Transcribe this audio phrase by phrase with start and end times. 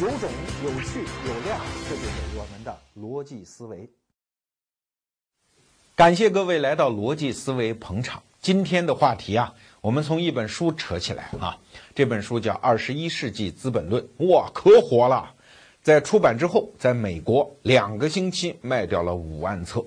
[0.00, 0.30] 有种、
[0.64, 3.86] 有趣、有料，这就是我们的逻辑思维。
[5.94, 8.22] 感谢各位来到逻辑思维捧场。
[8.40, 9.52] 今天的话题啊，
[9.82, 11.58] 我们从一本书扯起来啊。
[11.94, 15.34] 这本书叫《二十一世纪资本论》，哇，可火了！
[15.82, 19.84] 在出版之后，在美国两个星期卖掉了五万册。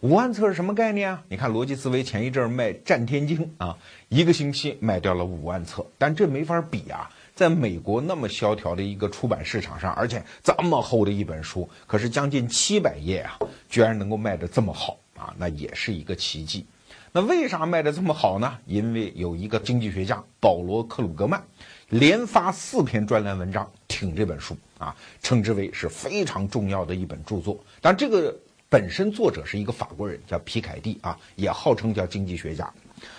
[0.00, 1.24] 五万册是什么概念啊？
[1.30, 3.78] 你看逻辑思维前一阵卖《战天经》啊，
[4.10, 7.10] 一个星期卖掉了五万册，但这没法比啊。
[7.36, 16.64] 在美国那么萧条的一个出版市场上，而且这么厚的一本书，可是将近七百页啊，居然能够卖得这么好啊，那也是一个奇迹。
[17.12, 18.56] 那为啥卖得这么好呢？
[18.64, 21.44] 因为有一个经济学家保罗·克鲁格曼，
[21.90, 27.62] 连发四篇专栏文章挺这本书啊，称之为是非常重要的一本著作。
[27.82, 28.34] 但这个
[28.70, 32.72] 本身作者是一个法国人，叫皮凯蒂啊，也号称叫经济学家。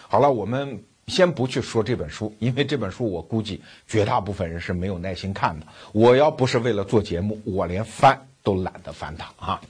[0.07, 0.83] 好了，我们。
[1.07, 5.65] 先不去说这本书，因为这本书我估计绝大部分人是没有耐心看的。
[5.93, 9.61] 我要不是为了做节目，我连翻都懒得翻它啊。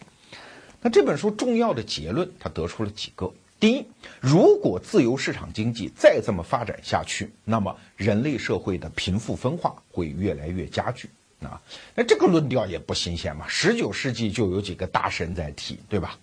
[0.82, 3.86] 那这本书重要的结论，他得出了几个：第一，
[4.20, 11.08] 如果自由市场经济再这么发展下去，那么人类社会的贫富分化会越来越加剧
[11.44, 11.62] 啊。
[11.94, 16.18] 那这个论调也不新鲜嘛，十九世纪就有几个大神在提，对吧？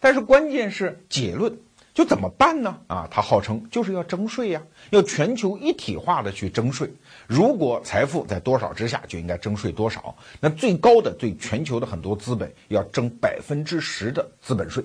[0.00, 1.56] 但是关键是结论。
[1.98, 2.78] 就怎么办呢？
[2.86, 6.88] 啊，他号称就是要征税呀，要全球一体化的去征税。
[7.26, 10.14] 如果财富在多少之下，就应该征税多少。
[10.38, 14.84] 那最高的对全球的很多资本要征百分之十的资本税。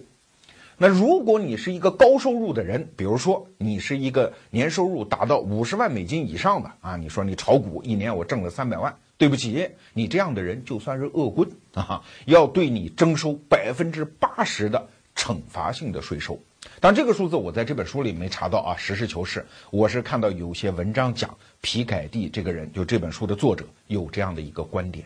[0.76, 16.40] 那如果你是一个高收入的人，比如说你是一个年收入达到五十万美金以上的啊，你说你炒股一年我挣了三百万，对不起，你这样的人就算是恶棍啊，要对你征收百分之八十的惩罚性的税收。
[16.80, 25.06] 但这个数字我在这本书里没查到啊，实事求是，我是看到有些文章讲皮凯蒂这个人，就这本书的作者有这样的一个观点，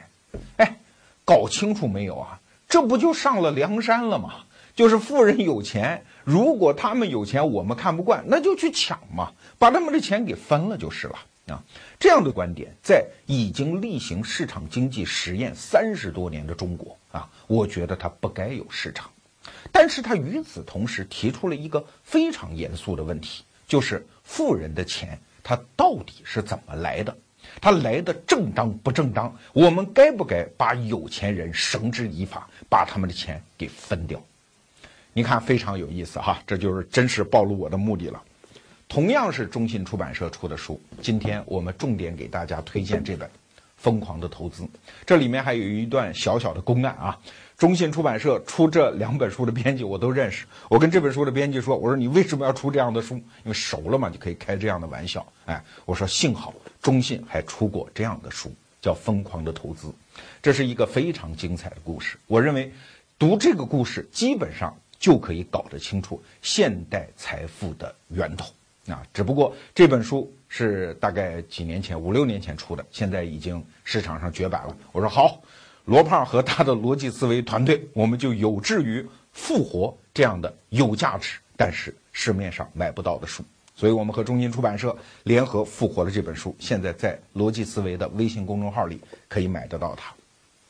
[0.57, 0.77] 哎，
[1.25, 2.39] 搞清楚没有啊？
[2.67, 4.33] 这不就上了梁山了吗？
[4.75, 11.15] 就是富人有钱，如果他们有钱，我们看不惯，那就去抢嘛，把他们的钱给分了就是了
[11.47, 11.63] 啊。
[11.99, 19.09] 这样的观点在已经例行市场经济实验三十多年的中国啊，我觉得它不该有市场。
[19.71, 27.15] 但是他与此同时提出了一个非常严肃的问题，就是富人的钱他到底是怎么来的？
[27.61, 29.33] 他来的正当不正当？
[29.53, 34.21] 我们该不该把有钱人绳之以法，把他们的钱给分掉？
[35.13, 38.21] 你看非常有意思哈，这就是真实暴露我的目的了。
[38.89, 43.27] 同样是中信出版社出的书，今天我们重点给大家推荐这本
[43.75, 44.63] 《疯狂的投资》，
[45.05, 47.17] 这里面还有一段小小的公案啊。
[47.57, 53.15] 中信出版社出这两本书的编辑我都认识， 我跟这本书的编辑说：“我说你为什么要出这样的书？
[53.15, 59.87] 因为熟了嘛，就可以开这样的玩笑。”哎，我说幸好中信还出过这样的书，叫《疯狂的投资》，
[60.39, 62.19] 这是一个非常精彩的故事。
[62.27, 62.71] 我认为
[63.17, 68.53] 读这个故事基本上就可以搞得清楚现代财富的源头
[68.87, 69.01] 啊。
[69.11, 74.77] 只不过这本书是大概几年前五六年前出的，现在已经市场上绝版了。
[74.91, 75.41] 我说好。
[75.87, 83.41] 罗胖和他的逻辑思维团队，我们就有志于复活这样的有价值但是市面上买不到的书，
[83.73, 84.93] 所以我们和中信出版社
[85.23, 88.99] 联合复活了这本书，现在在逻辑思维的微信公众号里
[89.29, 90.13] 可以买得到它。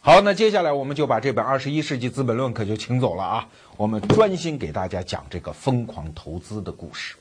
[0.01, 7.15] 好，那接下来我们就把这本《二十一世纪资本论》可就请走了啊，我们专心给大家讲这个疯狂投资的故事。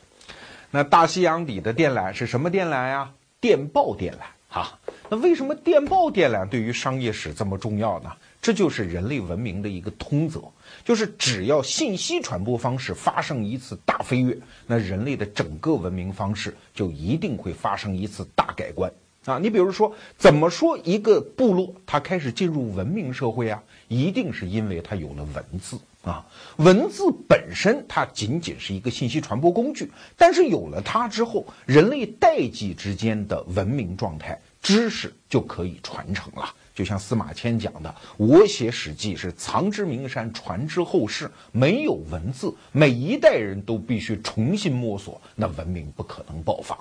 [0.70, 3.10] 那大西洋底的电缆是什么电缆呀？
[3.40, 4.18] 电报电缆。
[4.48, 4.78] 啊，
[5.08, 8.10] 那为什么电报电缆对于商业史这么重要呢？
[8.42, 10.42] 这就是人类文明的一个通则，
[10.84, 18.92] 就是只要信息传播方式发生一次大飞跃，那人类的整个文明方式就一定会发生一次大改观
[19.24, 19.38] 啊！
[19.40, 23.62] 你比如说，怎么说一个部落它开始进入文明社会啊？
[23.88, 26.24] 一定是因为它有了文字啊！
[26.58, 34.40] 文字本身它仅仅是一个信息传播工具，但是有了它之后，人类代际之间的文明状态。
[34.66, 41.30] 知识就可以传承了，就像司马迁讲的：“我写史记是藏之名山，传之后世。
[41.52, 46.76] 没有文字，每一代人都必须重新摸索，那文明不可能爆发。”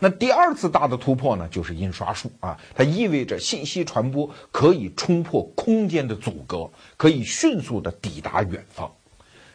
[0.00, 8.90] 那第二次大的突破呢，就是印刷术啊，它意味着信息传播可以冲破空间的阻隔，可以迅速的抵达远方。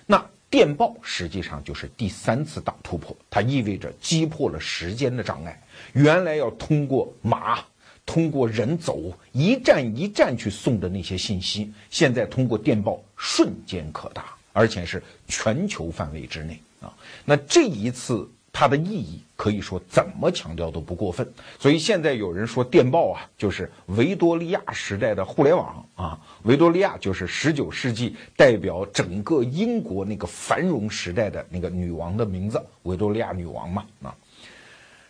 [0.06, 0.23] 那
[0.55, 5.61] 电报实际上就是第三次大突破，它意味着击破了时间的障碍。
[5.91, 7.59] 原来要通过马、
[8.05, 9.01] 通过人走
[9.33, 16.87] 一站一站去送的那些信息，现在通过电报瞬间可达，而且是全球范围之内啊！
[17.25, 18.25] 那这一次
[18.57, 21.29] 它的意义可以说怎么强调都不过分。
[21.59, 26.17] 所以现在有人说电报啊，就是维多利亚时代的互联网啊。
[26.43, 34.15] 维多利亚就是十九世纪代表整个英国那个繁荣时代的那个女王的名字，维多利亚女王嘛啊。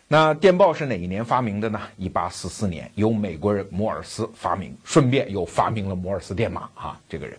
[0.08, 1.80] 那电报是哪一年发明的呢？
[1.96, 7.00] 一八四四年，由美国人摩尔斯发明，顺便又发明了摩尔斯电码啊。
[7.08, 7.38] 这个人，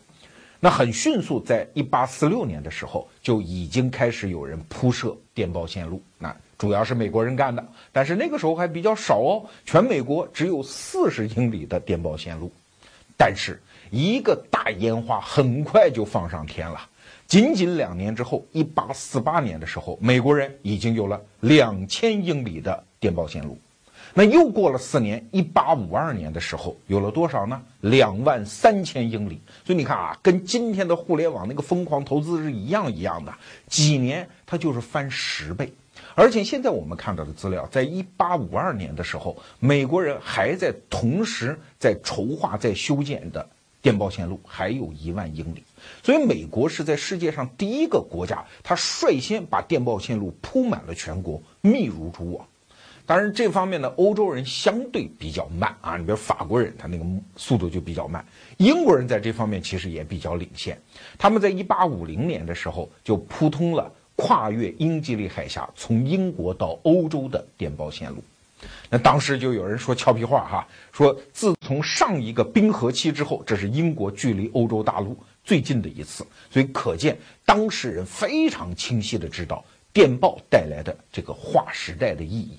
[0.60, 12.52] 那很迅速，在一八四六年的时候就已经开始有人铺设电报线路，那主要是美国人干的，但是那个时候还比较少哦，全美国只有四十英里的电报线路，
[13.16, 13.62] 但是
[13.92, 16.90] 一个大烟花很快就放上天了。
[17.28, 23.58] 仅仅两年之后，一八四八年的时候，美国人已经有了两千英里的电报线路。
[24.18, 27.62] 那又过了四年，一八五二年的时候，有了多少呢？
[27.82, 29.40] 两万三千英里。
[29.64, 33.32] 所以你看啊，跟今天的互联网那个疯狂投资是一样一样的，
[33.68, 35.72] 几年它就是翻十倍。
[36.16, 43.48] 而且现在我们看到的资料，在一八五二年的时候，美国人还在同时在筹划、在修建的
[43.84, 45.64] 电报线路还有一万英里。
[46.02, 52.44] 所以，美国是在世界上第一个国家，它率先把电报线路铺满了全国，密如蛛网。
[53.08, 55.96] 当然，这方面呢，欧洲人相对比较慢啊。
[55.96, 57.06] 你比如法国人，他那个
[57.38, 58.24] 速度就比较慢。
[58.58, 60.78] 英国人在这方面其实也比较领先，
[61.18, 68.22] 他们在1850年的时候就铺通了跨越英吉利海峡，从英国到欧洲的电报线路。
[68.90, 75.16] 那当时就有人说俏皮话哈，说自从上一个冰河期之后，这是英国距离欧洲大陆。
[75.46, 79.64] 最近的一次，所以可见当事人非常清晰的知道
[79.94, 82.58] 电报带来的这个划时代的意义。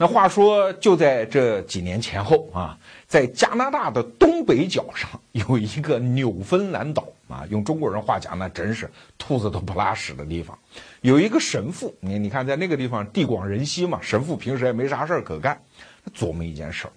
[0.00, 2.78] 那话说，就在这几年前后啊，
[3.08, 10.56] 在加拿大的东北角上有一个纽芬兰岛啊，用中国人话讲，那真是兔子都不拉屎的地方。
[11.00, 15.60] 有一个神父，你你看，在那个地方地广人稀嘛，神父平时也没啥事儿可干，
[16.04, 16.92] 他琢磨一件事儿，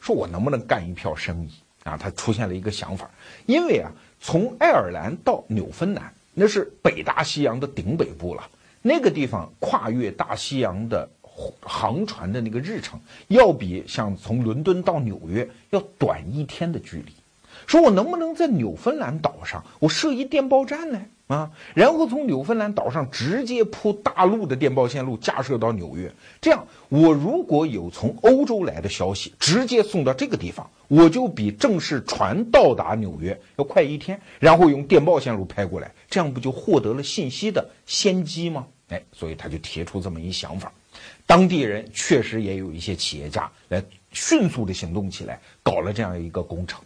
[0.00, 1.50] 说我能不能干一票生意
[1.84, 1.94] 啊？
[1.98, 3.10] 他出现了一个想法，
[3.44, 3.90] 因为啊。
[4.18, 8.48] 从爱尔兰到纽芬兰，那是北大西洋的顶北部了。
[8.80, 11.06] 那个地方跨越大西洋的
[11.60, 12.98] 航船的那个日程，
[13.28, 17.12] 要比像从伦敦到纽约要短一天的距离。
[17.66, 21.02] 说我能不能在纽芬兰岛上，我设一电报站呢？
[21.26, 38.68] 啊，然后从纽芬兰岛上直接铺大陆的电报线路架设到纽约，这样我如果有从欧洲来的消息，直接送到这个地方，我就比正式船到达纽约要快一天，然后用电报线路拍过来，这样不就获得了信息的先机吗？
[38.90, 40.72] 哎，所以他就提出这么一想法，
[41.26, 43.82] 当地人确实也有一些企业家来
[44.12, 46.80] 迅速的行动起来，搞了这样一个工程，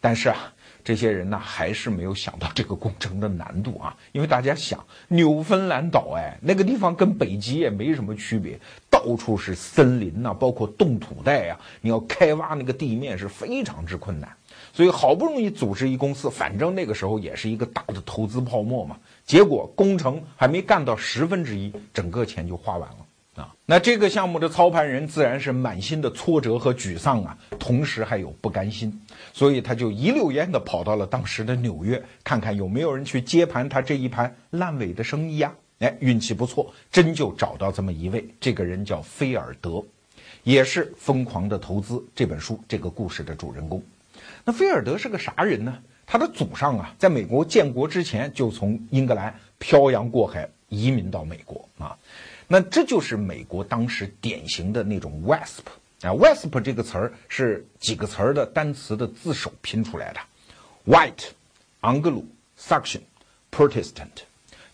[0.00, 0.52] 但是啊。
[0.86, 3.96] 这些人呢，还是没有想到这个工程的难度啊！
[4.12, 8.56] 因为大家想，纽芬兰岛，哎，那个地方跟北极也没什么区别，
[8.88, 14.32] 到处是森林呐，包括冻土带呀，你要开挖那个地面是非常之困难。
[14.72, 23.05] 所以好不容易组织一公司，反正那个时候也是一个大的投资泡沫嘛，结果工程还没干到十分之一，整个钱就花完了。
[23.36, 29.00] 啊，那这个项目的操盘人自然是满心的挫折和沮丧啊，同时还有不甘心，
[29.32, 35.54] 所以他就一溜烟的跑到了当时的纽约，看看有没有人去接盘他这一盘烂尾的生意呀。
[35.80, 39.84] 哎，运气不错，真就找到这么一位，这个人叫菲尔德，
[40.42, 43.82] 也是《疯狂的投资》这本书这个故事的主人公。
[44.42, 45.76] 那菲尔德是个啥人呢？
[46.06, 51.94] 他的祖上啊，在美国建国之前就从英格兰漂洋过海移民到美国啊。
[52.48, 55.62] 那这就是美国当时典型的那种 WASP
[56.02, 60.20] 啊，WASP 这个词儿是几个词儿的单词的字首拼出来的
[60.86, 61.30] ，White、
[61.80, 63.00] Anglo-Saxon、
[63.50, 64.22] Protestant，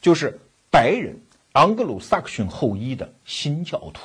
[0.03, 0.39] 就是
[0.71, 1.19] 白人、
[1.55, 4.01] 盎格鲁撒克逊后裔的新教徒。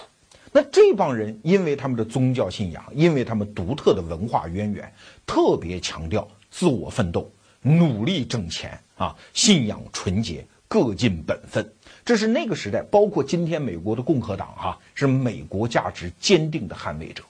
[0.53, 4.93] 那这帮人因为他们的宗教信仰，因为他们独特的文化渊源，
[5.25, 7.29] 特别强调自我奋斗、
[7.61, 11.69] 努力挣钱啊，信仰纯洁，各尽本分。
[12.07, 17.21] 这是那个时代，包括今天美国的共和党，哈，是美国价值坚定的捍卫者。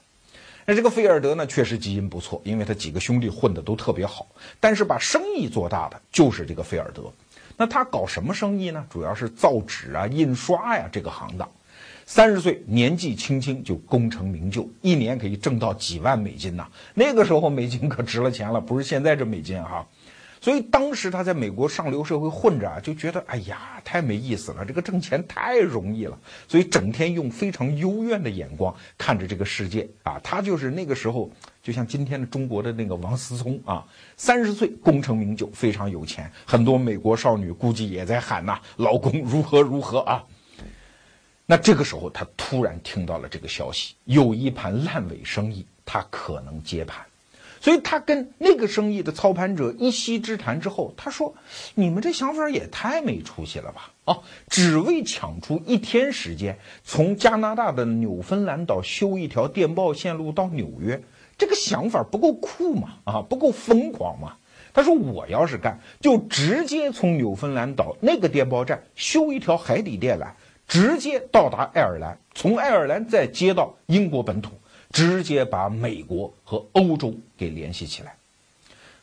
[0.64, 4.24] 那这个菲尔德呢，确实基因不错，因为他几个兄弟混的都特别好。
[4.60, 7.12] 但是把生意做大的就是这个菲尔德。
[7.56, 8.86] 那他搞什么生意呢？
[8.88, 11.48] 主要是造纸啊、印刷呀这个行当。
[12.06, 16.68] 三十岁年纪轻轻就功成名就，一年可以挣到几万美金呐。
[16.94, 19.84] 那个时候美金可值了钱了，不是现在这美金哈。
[20.40, 30.20] 所以当时他在美国上流社会混着啊，就觉得哎呀太没意思了，这个挣钱太容易了，所以整天用非常幽怨的眼光看着这个世界啊。
[30.22, 31.30] 他就是那个时候，
[31.62, 33.84] 就像今天的中国的那个王思聪啊，
[34.16, 40.24] 三十岁功成名就，非常有钱，很多美国少女估计也在喊呐，老公如何如何啊。
[41.46, 47.07] 那这个时候他突然听到了这个消息，有一盘烂尾生意，他可能接盘。
[47.60, 51.34] 所以他跟那个生意的操盘者一席之谈之后，他说
[51.74, 53.92] ：“你们这想法也太没出息了吧！
[54.04, 61.02] 啊，只为抢出一天时间，从加拿大的纽芬兰岛修一条电报线路到纽约，
[61.36, 62.94] 这个想法不够酷吗？
[63.04, 64.36] 啊，不够疯狂吗？”
[64.72, 70.28] 他说：“我要是干，就直接从纽芬兰岛那个电报站修一条海底电缆，
[70.68, 74.52] 直接到达爱尔兰，从爱尔兰再接到英国本土。”
[74.90, 78.16] 直接把美国和欧洲给联系起来，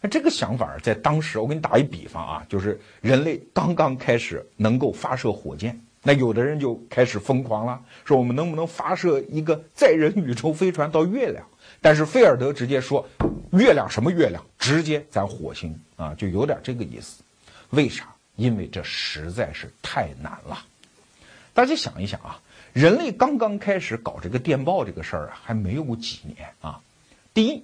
[0.02, 11.46] 那这个想法在当时，我给你打一比方啊，就是人类刚刚开始能够发射火箭，那有的人就开始疯狂了，说我们能不能发射一个载人宇宙飞船到月亮？
[11.82, 13.08] 但是菲尔德直接说，
[13.52, 14.44] 月亮什么月亮？
[14.58, 17.24] 直接咱火星啊，就有点这个意思。
[17.70, 18.08] 为啥？
[18.36, 20.58] 因为这实在是太难了。
[21.56, 22.42] 大家想一想啊。
[22.74, 26.82] 人类刚刚开始搞这个电报这个事儿啊，还没有几年啊。
[27.34, 27.64] 第一，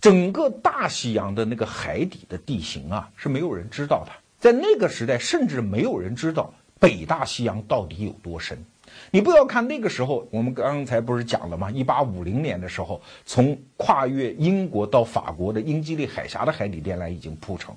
[0.00, 4.12] 整个大西洋的那个海底的地形啊，是没有人知道的。
[4.40, 8.64] 在那个时代，甚至没有人知道北大西洋到底有多深。
[9.10, 11.70] 你不要看那个时候，我们刚才不是讲了吗？
[11.70, 17.76] 一八五零年的时候，从跨越英国到法国的英吉利海峡的海底电缆已经铺成，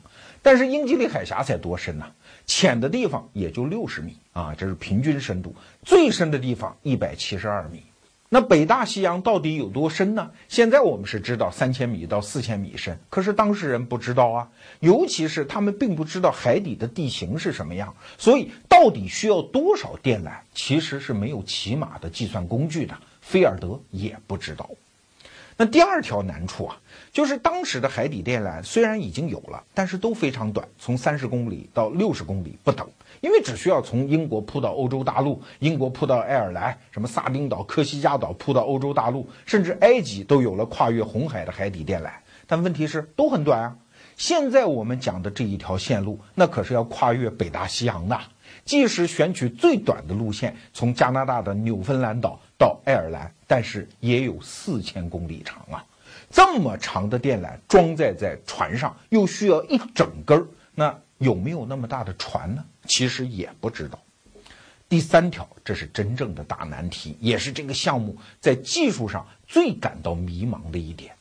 [0.49, 2.07] 但是英吉利海峡才多深呢？
[2.47, 5.53] 浅的地方也就六十米啊，这是平均深度。
[5.83, 7.83] 最深的地方一百七十二米。
[8.29, 10.31] 那北大西洋到底有多深呢？
[10.47, 14.49] 现在我们是知道三千米到四千米深，可是当事人不知道啊。
[14.79, 22.97] 尤其是他们并不知道海底的地形是什么样，所以到底需要多少电缆，其实是没有起码的计算工具的。
[23.21, 24.67] 菲尔德也不知道。
[25.61, 26.79] 那第二条难处啊，
[27.11, 32.87] 就是当时的海底电缆虽然已经有了，但是都非常短，从三十公里到六十公里不等，
[33.21, 42.11] 因为只需要从英国铺到欧洲大陆，英国铺到爱尔兰，什么萨丁岛、科西嘉岛铺到欧洲大陆，甚至埃及都有了跨越红海的海底电缆，
[42.45, 43.75] 但问题是都很短啊。
[44.15, 48.19] 现在我们讲的这一条线路，那可是要跨越北大西洋的，
[48.65, 53.33] 即使选取最短的路线，从加拿大的纽芬兰岛到爱尔兰。
[53.47, 55.83] 但是也有四千公里长啊，
[56.29, 62.63] 这么长的电缆装载在船上，又需要一整根儿，那有没有那么大的船呢？
[62.87, 63.99] 其实也不知道。
[64.87, 71.13] 第三条，这是真正的大难题，也是这个项目在技术上最感到迷茫的一点。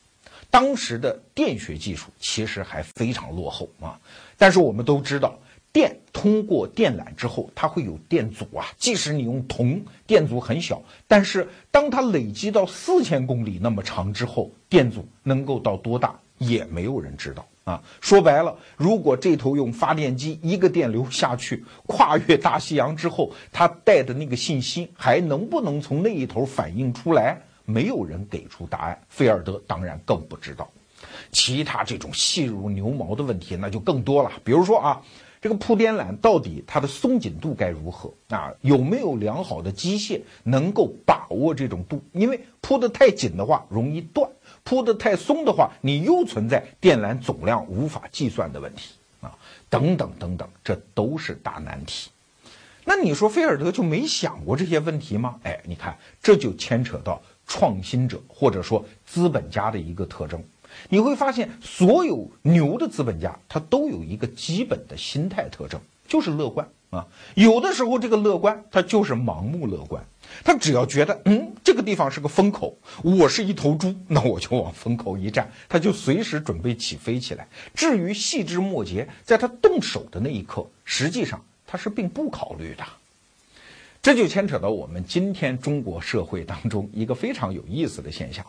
[0.49, 3.99] 当时的电学技术其实还非常落后啊，
[4.37, 5.37] 但是我们都知道。
[5.71, 8.65] 电通过电缆之后，它会有电阻啊。
[8.77, 17.83] 即使你用铜，电阻很小，但是当它累积到四千公里那么长之后，电阻能够到多大，也没有人知道啊。
[18.01, 27.39] 说白了，如果这头用发电机一个电流下去，跨越大西洋之后，它带的那个信息还能不能从那一头反映出来？
[27.65, 28.99] 没有人给出答案。
[29.07, 30.67] 菲尔德当然更不知道。
[31.31, 34.99] 其他这种细如牛毛的问题那就更多了，比如说啊。
[35.41, 38.53] 这个铺电缆到底它的松紧度该如何啊？
[38.61, 42.03] 有没有良好的机械能够把握这种度？
[42.11, 44.29] 因为铺得太紧的话容易断，
[44.63, 49.31] 铺得太松的话，你又存在电缆总量无法计算的问题啊！
[49.69, 52.09] 等等等等，这都是大难题。
[52.83, 55.39] 那你说菲尔德就没想过这些问题吗？
[55.43, 60.43] 哎，你看这就牵扯到创新者或者说资本家的一个特征。
[60.87, 67.05] 你会发现，所有牛的资本家，他都有一个基本的心态特征，就是乐观啊。
[67.35, 70.03] 有的时候，这个乐观他就是盲目乐观，
[70.43, 77.47] 他只要觉得，嗯，这个地方是个风口，我是一头猪，那我就往风口一站，他就随时准备起飞起来。
[77.75, 82.83] 至于细枝末节，在他动手的那一刻，实际上他是并不考虑的。
[84.01, 88.45] 这就牵扯到我们今天中国社会当中一个非常有意思的现象。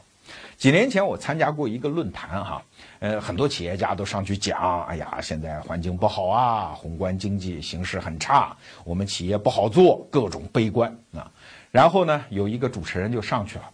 [0.57, 2.63] 几年前我参加过一个论坛，哈，
[2.99, 11.31] 呃，很多企业家都上去讲，哎呀，现在环境不好啊，宏观经济形势很差，我们企业不好做，各种悲观啊。
[11.71, 13.71] 然后呢，有一个主持人就上去了，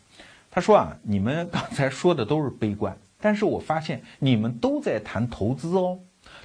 [0.50, 5.98] 他说啊，你们刚才说的都是悲观，但是我发现你们都在谈投资哦，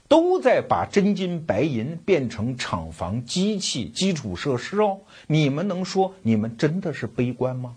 [0.07, 7.75] 都在把真金白银变成厂房、机器、基础设施哦，你们能说你们真的是悲观吗？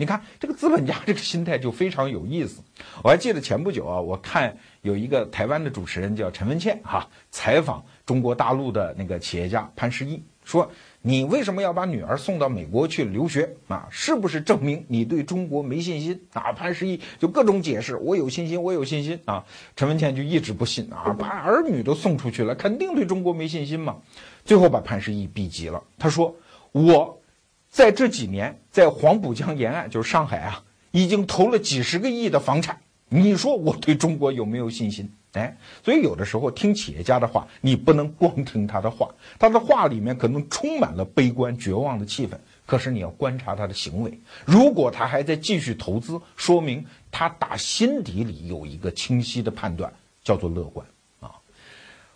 [0.00, 2.62] 你看这个资本家这个心态就非常有意思。
[3.04, 13.86] 我还记得前不久啊，我看有一个台湾的主持人叫陈文茜哈，采访中国大陆的那个企业家潘石屹，说你为什么要把女儿送到美国去留学啊？
[13.90, 16.50] 是不是证明你对中国没信心啊？
[16.50, 19.44] 潘石屹就各种解释，我有信心，我有信心啊。
[19.76, 23.98] 陈文茜就一直不信啊，把儿女都送出去了，肯定对中国没信心嘛。
[24.46, 26.34] 最后把潘石屹逼急了，他说
[26.72, 27.19] 我。
[27.70, 32.78] 在这几年，在黄浦江沿岸，就是上海啊，已经投了几十个亿的房产。
[33.08, 35.10] 你说我对中国有没有信心？
[35.32, 39.08] 哎，所以有的时候听企业家的话，你不能光听他的话，
[39.38, 42.32] 他的话里面可能充满了悲观、绝望的气氛。
[42.66, 49.92] 可是你要观察他的行为，如果他还在继续投资，说明他打心底里有一个清晰的判断，
[50.24, 50.84] 叫做乐观。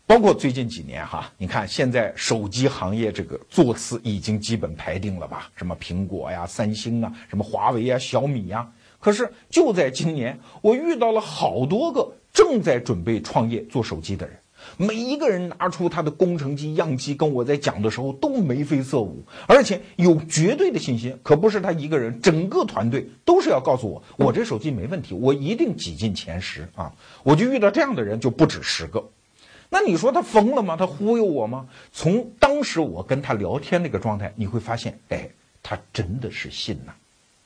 [0.06, 5.50] 包括最近几年哈，你看现在手机行业这个座次已经基本排定了吧？
[5.56, 8.70] 什么苹果呀、三星啊、什么华为呀、小米呀。
[9.00, 14.36] 可是就在今年，我遇到了好多个正在准备创业做手机的人。
[14.76, 21.18] 每一个人拿出他的工程机、样机，跟我在讲的时候都眉飞色舞，而且有绝对的信心。
[21.22, 26.92] 可不是他一个人，整个团队都是要告诉我，我这手机没问题，我一定挤进前十啊！
[27.22, 29.10] 我就遇到这样的人就不止十个。
[29.74, 30.76] 那你说他疯了吗？
[30.76, 31.66] 他忽悠我吗？
[31.92, 35.28] 从当时我跟他聊天那个状态，你会发现，哎，
[35.64, 36.92] 他真的是信呐。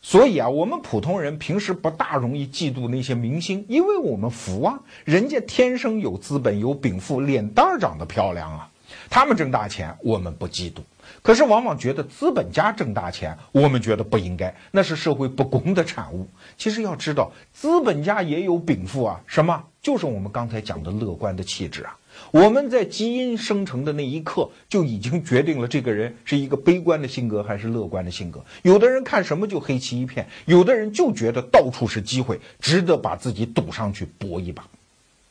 [0.02, 8.70] 所以啊，我们普通人平时不大容易嫉妒那些明星，因为我们服啊，人家天生有资本、有禀赋，脸蛋儿长得漂亮啊，
[9.08, 10.80] 他们挣大钱，我们不嫉妒。
[11.22, 16.28] 可是往往觉得资本家挣大钱，我们觉得不应该，那是社会不公的产物。
[16.58, 19.64] 其实要知道，资本家也有禀赋啊，什么？
[19.80, 21.96] 就是我们刚才讲的乐观的气质啊。
[22.30, 28.44] 我们在基因生成的那一刻就已经决定了这个人是一个悲观的性格还是乐观的性格。
[28.62, 34.66] 有的人看什么就黑漆一片，有的人就觉得到处是机会，值得把自己赌上去搏一把。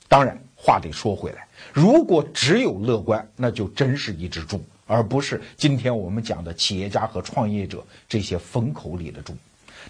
[0.07, 9.35] 当然，话得说回来，如果只有乐观，那就真是一只猪，而不是今天我们讲的企业家和创业者这些风口里的猪。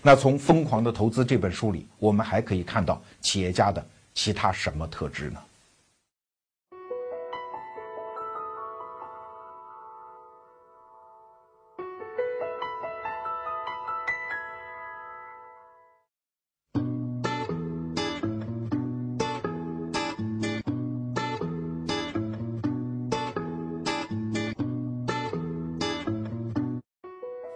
[0.02, 5.40] 那从《疯狂的投资》这本书里，我们还可以看到企业家的其他什么特质呢？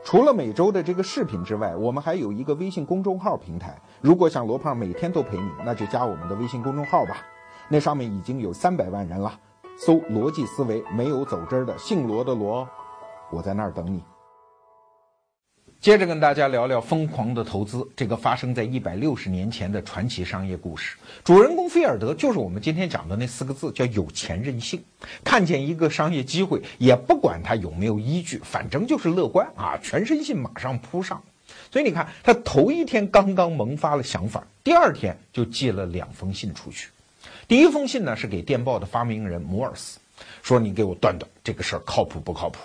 [0.03, 3.79] 除了每周的这个视频之外，我们还有一个微信公众号平台。
[4.01, 7.17] 如果想罗胖每天都陪你，那就加我们的微信公众号吧。
[7.69, 9.31] 那上面已经有三百万人了，
[9.77, 12.67] 搜“逻辑思维”，没有走之儿的，姓罗的罗，
[13.31, 14.03] 我在那儿等你。
[15.81, 20.95] 接着跟大家聊聊疯狂的投资，这个发生在一百六十年前的传奇商业故事。
[21.23, 24.79] 主人公菲尔德就是我们今天讲的那四个字，叫有钱任性。
[25.23, 31.19] 看见一个商业机会，也不管他有没有依据，反正就是乐观啊，全身心马上扑上。
[31.71, 36.89] 所以你看，他头一天刚刚萌发了想法，第二天就寄了两封信出去。
[37.47, 39.97] 第一封信呢是给电报的发明人摩尔斯，
[40.43, 42.59] 说你给我断断这个事儿靠谱不靠谱？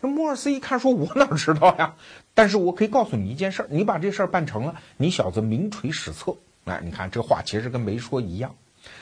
[0.00, 1.94] 那摩尔斯一看，说我哪知道呀？
[2.38, 6.36] 但是我可以告诉你一件事儿，你把这事儿办成了，你小子名垂史册。
[6.66, 8.54] 哎，你看这话其实跟没说一样。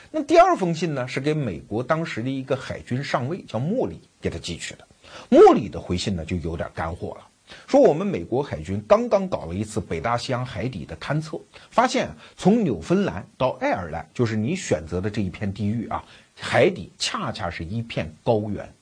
[0.09, 4.87] 那第二封信呢，是给美国当时的一个海军上尉叫莫里给他寄去的。
[5.29, 7.27] 莫里的回信呢就有点干货了，
[7.67, 18.73] 说我们美国海军刚刚搞了一次北大西洋海底的勘测，发现从纽芬兰到爱尔兰，就是你选择的这一片地域啊，海底恰恰是一片高原。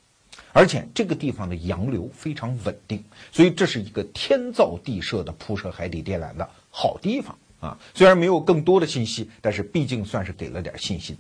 [0.56, 7.78] 而且这个地方的洋流非常稳定，所以这是一个天造地设的铺设海底电缆的好地方啊。
[7.94, 11.18] 虽然没有更多的信息，但是毕竟算是给了点信心。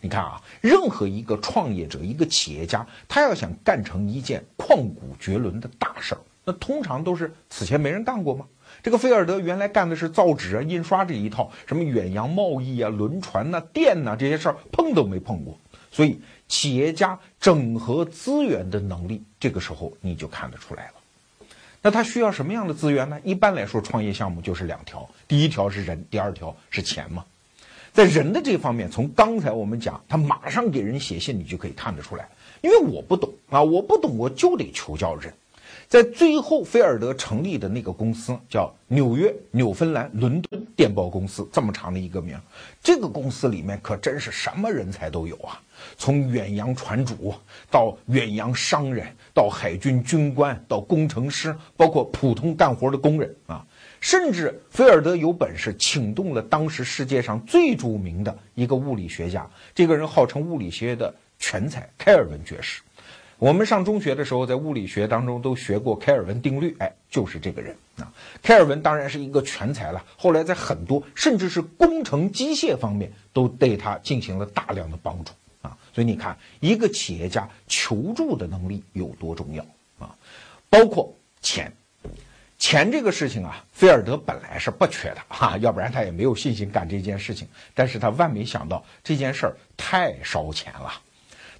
[0.00, 8.44] 你看啊，任何一个创业者、一个企业家，他要想干成一件旷古绝伦的大事儿，那通常都是此前没人干过吗？
[8.82, 15.56] 这个菲尔德原来干的是造纸啊、印刷这一套，什么远洋贸易啊、轮船呐、电呐这些事儿碰都没碰过，
[15.94, 16.20] 所以。
[16.46, 21.46] 企业家整合资源的能力，这个时候你就看得出来了。
[21.80, 23.18] 那他需要什么样的资源呢？
[23.24, 27.24] 一般来说，创业项目就是两条：第一条是人，第二条是钱嘛。
[27.94, 32.28] 在人的这方面，从刚才我们讲，他马上给人写信，你就可以看得出来。
[32.60, 35.32] 因为我不懂啊，我不懂，我就得求教人。
[35.94, 42.36] 在最后，菲尔德成立的那个公司叫纽约、纽芬兰、伦敦电报公司，这么长的一个名。
[42.82, 45.62] 这个公司里面可真是什么人才都有啊！
[45.96, 47.32] 从远洋船主
[47.70, 53.64] 到远洋商人，到海军军官，到工程师，包括普通干活的工人啊，
[54.00, 62.82] 甚至菲尔德有本事请动了当时世界上最著名的一个物理学家，这个人号称物理学的全才——开尔文爵士。
[63.38, 68.12] 我们上中学的时候，在物理学当中都学过开尔文定律，哎，就是这个人啊。
[68.42, 75.32] 开尔文当然是一个全才了，后来在很多甚至是工程机械方面都对他进行了大量的帮助。
[75.62, 79.64] 啊，所以你看，一个企业家求助的能力有多重要
[79.98, 80.14] 啊！
[80.68, 81.72] 包括钱，
[82.58, 87.48] 钱这个事情啊，菲尔德本来是不缺的哈，要不然他也没有信心干这件事情。
[87.72, 90.92] 但是他万没想到这件事儿太烧钱了。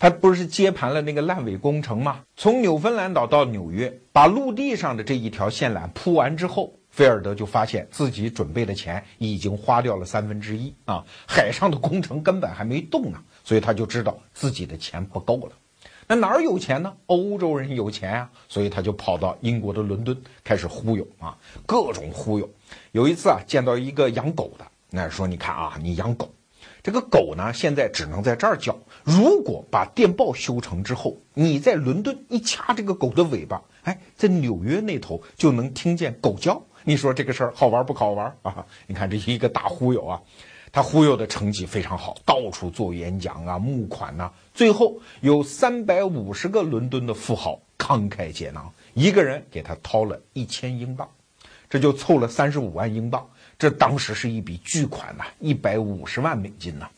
[0.05, 2.21] 他不是接盘了那个烂尾工程吗？
[2.37, 15.53] 从纽芬兰岛到纽约，把陆地上的这一条线缆铺完之后，菲尔德就发现自己准备的钱已经花掉了三分之一啊，海上的工程根本还没动呢，所以他就知道自己的钱不够了。
[16.07, 16.93] 那哪儿有钱呢？
[17.07, 20.14] 欧洲人有钱啊，所以他就跑到英国的伦敦
[20.45, 22.47] 开始忽悠啊，各种忽悠。
[22.93, 26.31] 有一次啊，见到一个养狗的，那说你看啊，你养狗，
[26.83, 28.79] 这个狗呢现在只能在这儿叫。
[29.05, 36.61] 如果把电报修成之后，你在伦敦一掐这个狗的尾巴，哎，在纽约那头就能听见狗叫。
[36.85, 38.67] 你说这个事儿好玩不好玩 啊？
[38.87, 40.21] 你看这一个大忽悠啊。
[40.73, 51.09] 他忽悠的成绩非常好，到处做演讲啊，募款呐，最后有三百五十个伦敦的富豪慷慨解囊，一个人给他掏了一千英镑，
[51.71, 53.25] 这就凑了三十五万英镑，
[53.57, 56.88] 这当时是一笔巨款呐，一百五十万美金呐。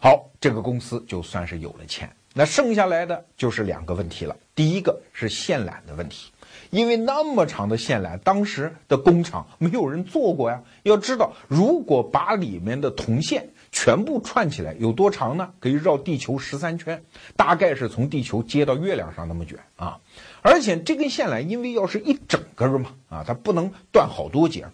[0.00, 6.30] 好，这个公司就算是有了钱，那剩下来的就是两个问题了，第一个是线缆的问题。
[6.70, 10.62] 因为那么长的线缆，当时的工厂没有人做过呀。
[10.84, 15.50] 要知道，如果把里面的铜线全部串起来，有多长呢？
[15.58, 17.02] 可以绕地球十三圈，
[17.36, 19.98] 大概是从地球接到月亮上那么卷啊！
[20.42, 24.66] 而且这根线缆，因为要是一整根嘛，啊，它不能断好多节，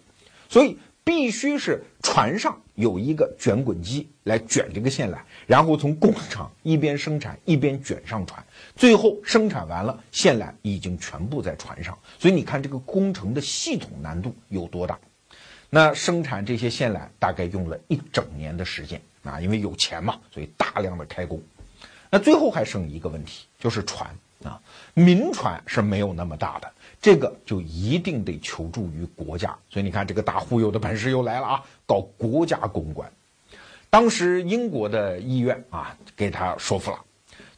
[0.49, 0.77] 所以。
[1.05, 8.43] 必须是船上有一个卷滚机来卷这个线缆，然后从工厂一边生产一边卷上船，
[8.75, 11.95] 最后生产完了，线缆已经全部在船上。
[12.17, 14.99] 所以你看这个工程的系统难度有多大？
[15.69, 21.39] 那生产这些线缆大概用了一整年的时间啊，因为有钱嘛，所以大量的开工。
[22.09, 24.09] 那最后还剩一个问题，就是船
[24.43, 24.59] 啊，
[24.95, 26.71] 民船是没有那么大的。
[27.05, 31.63] 这个就一定得求助于国家，所以你看这个大忽悠的本事又来了啊！
[31.85, 33.07] 搞国家公关，
[33.91, 36.99] 当时英国的议院啊给他说服了，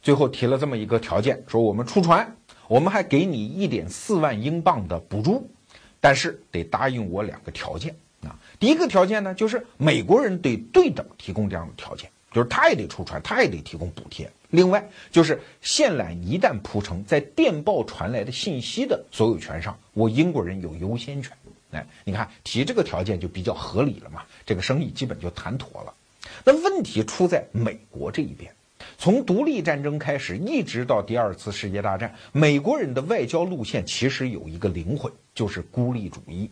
[0.02, 5.50] 最后提了这么一个条件，说我们出船，我们还给你一点四万英镑的补助，
[5.98, 8.38] 但是得答应我两个条件啊。
[8.60, 12.10] 第一个条件呢，就是美国人得对等提供这样的条件。
[12.30, 14.30] 就是他也得出船，他也得提供补贴。
[14.50, 21.36] 另外，就是线缆一旦铺成，在电报传来的信息的所有权上，我英国人有优先权。
[21.70, 25.92] 哎，你看提这个条件就比较合理了嘛，这个生意基本就谈妥了。
[26.44, 28.54] 那问题出在美国这一边，
[28.96, 36.50] 从独立战争开始，一直到第二次世界大战，美国人的外交路线其实有一个灵魂，就是孤立主义。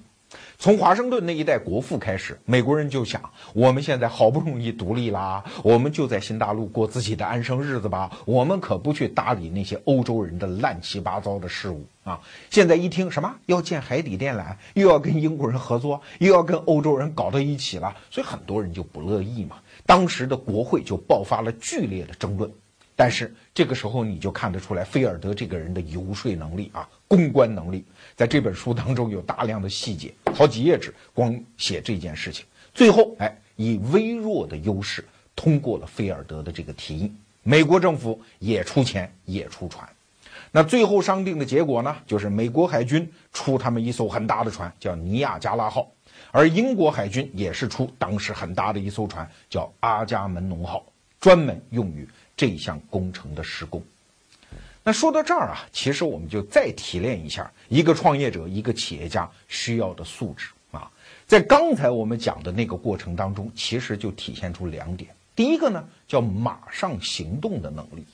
[0.59, 3.21] 从华盛顿那一代国父开始，美国人就想：
[3.55, 8.11] 我们现在好不容易独立啦，我们就在新大陆过自己的安生日子吧。
[8.25, 12.21] 我们可不去搭理那些欧洲人的乱七八糟的事物啊！
[12.51, 19.57] 现在一听什么要建海底电缆，又要跟英国人合作，又要跟欧洲人搞到一起了，所以很多人就不乐意嘛。
[19.85, 22.51] 当时的国会就爆发了剧烈的争论。
[22.99, 27.85] 但是这个时候你就看得出来，菲尔德这个人的游说能力啊，公关能力。
[28.17, 32.47] 在这本书当中有大量的细节，好几页纸光写这件事情。
[32.73, 37.13] 最后，哎，以微弱的优势通过了菲尔德的这个提议。
[37.43, 39.87] 美国政府也出钱，也出船。
[40.51, 45.87] 那最后商定的结果呢，就是美国海军出他们一艘很大的船，叫尼亚加拉号，
[46.31, 50.87] 而英国海军也是出当时很大的一艘船，叫阿伽门农号，
[51.21, 53.83] 专门用于这项工程的施工。
[54.89, 60.89] 那说到这儿啊，其实我们就再提炼一下一个创业者、一个企业家需要的素质啊。
[61.27, 65.11] 在刚才我们讲的那个过程当中，其实就体现出两点。
[65.35, 68.07] 第一个呢，叫马上行动的能力。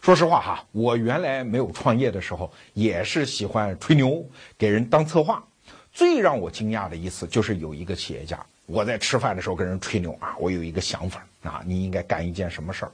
[0.00, 4.24] 说实话哈，我原来没有创业的时候，也是喜欢吹牛，
[4.56, 5.44] 给人当策划。
[5.92, 12.92] 最让我惊讶的一次，就是有一个企业家，我在吃饭的时候跟人吹牛啊，我有一个想法啊，你应该干一件什么事儿。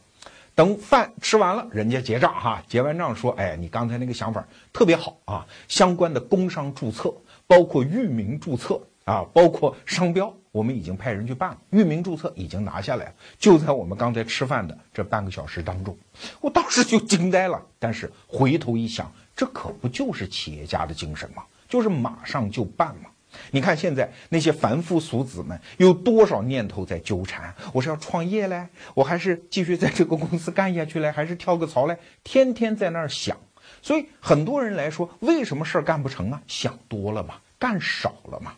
[0.56, 4.42] 等饭吃完了，人家结账哈，结完账说：“哎，你刚才那个想法
[4.72, 7.14] 特别好啊，相关的工商注册，
[7.46, 15.94] 包括域名注册啊，包括商标，我们已经派人去办了，域名注册已经拿下来了，就在我们刚才吃饭的这半个小时当中。”
[16.40, 21.42] 我当时就惊呆了，但是回头一想，这可不就是企业家的精神吗？
[21.68, 23.10] 就是马上就办嘛。
[23.50, 27.54] 你看现在那些凡夫俗子们有多少念头在纠缠？
[27.72, 31.96] 我是要创业嘞，我还是继续在这个公司干下去嘞，还是跳个槽嘞？
[32.24, 33.36] 天天在那儿想。
[33.82, 36.42] 所以很多人来说，为什么事儿干不成啊？
[36.46, 38.52] 想多了嘛，干少了嘛。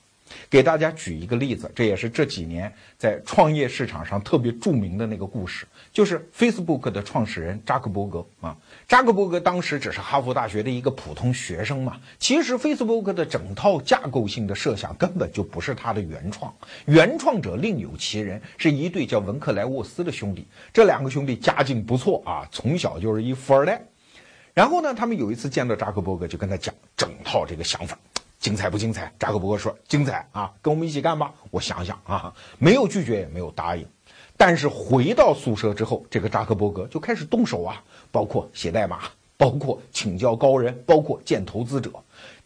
[0.51, 8.57] 给大家举一个例子，这也是这几年在创业市场上特别著名的那个故事，就是 Facebook 的创始人扎克伯格啊。
[8.89, 11.99] 扎克伯格当时只是哈佛大学的一个普通学生嘛。
[12.19, 16.55] 其实 Facebook 的整套架构性的设想根本就不是他的原创，
[16.87, 20.47] 原创者另有其人，是一对叫文克莱沃斯的兄弟。
[20.73, 23.83] 这两个兄弟家境不错啊，从小就是一富二代。
[24.55, 27.99] 然后呢，他们有一次见到扎克伯格，就跟他讲整套这个想法。
[28.39, 29.13] 精彩不精彩？
[29.19, 33.85] 扎克伯格说：“精彩啊，跟我们一起干吧。”我想想啊，没有拒绝，也没有答应。
[34.39, 39.01] 但是回到宿舍之后，这个扎克伯格就开始动手啊，包括写代码，
[39.37, 41.91] 包括请教高人，包括见投资者。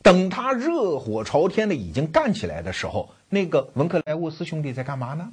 [0.03, 5.29] 等他热火朝天的已经干起来的时候，那个文克莱沃斯兄弟在干嘛呢？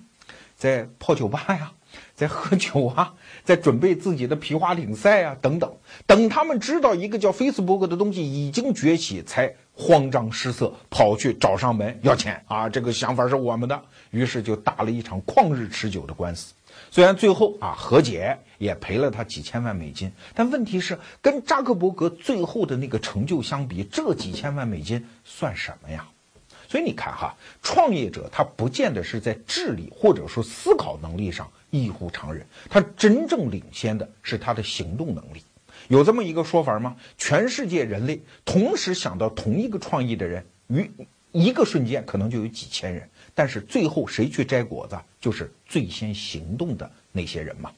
[0.55, 1.71] 在泡酒吧呀。
[2.13, 5.73] 在喝酒啊，在准备自己的皮划艇赛啊，等等。
[6.05, 12.69] 等他们知道一个叫 Facebook 的东西已经崛起，才慌张失色，跑去找上门要钱啊！
[12.69, 16.53] 这个想法是我们的，于是就打了一场旷日持久的官司。
[16.91, 26.07] 虽然最后啊和解，也赔了他几千万美金，但问题是，跟扎克伯格最后的那个成就相比，这几千万美金算什么呀？
[26.67, 31.49] 所以你看哈，创业者他不见得是在智力或者说思考能力上。
[31.71, 35.43] 异乎常人，他真正领先的是他的行动能力。
[35.87, 36.95] 有这么一个说法吗？
[37.15, 40.89] 全世界人类同时想到同一个创意的人，于
[41.31, 43.07] 一个瞬间可能就有几千人，
[43.39, 47.71] 但是最后谁去摘果子，就是最先行动的那些人嘛。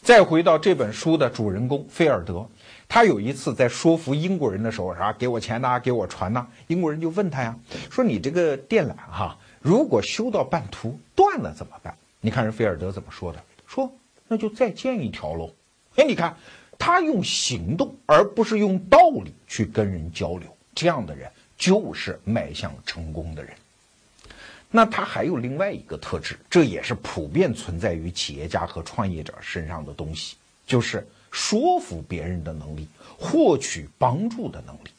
[0.00, 2.46] 再回到这本书的主人公菲尔德，
[2.88, 7.58] 他有一次在说服英国人的时候，啥给我钱呐，给我船呐，英国人就问他呀，
[7.90, 11.92] 说你这个电缆哈，如果修到半途断了怎么办？
[12.20, 13.42] 你看人菲尔德怎么说的？
[13.66, 13.92] 说
[14.28, 15.50] 那就再建一条喽。
[15.96, 16.36] 哎，你看
[16.78, 23.52] 他用行动而不是用道理去跟人交流，这样的人就是迈向成功的人。
[24.70, 32.86] 那他还有另外一个特质，这也是普遍存在于企业家和创业者身上的东西，就是说服别人的能力，
[33.18, 34.90] 获取帮助的能力。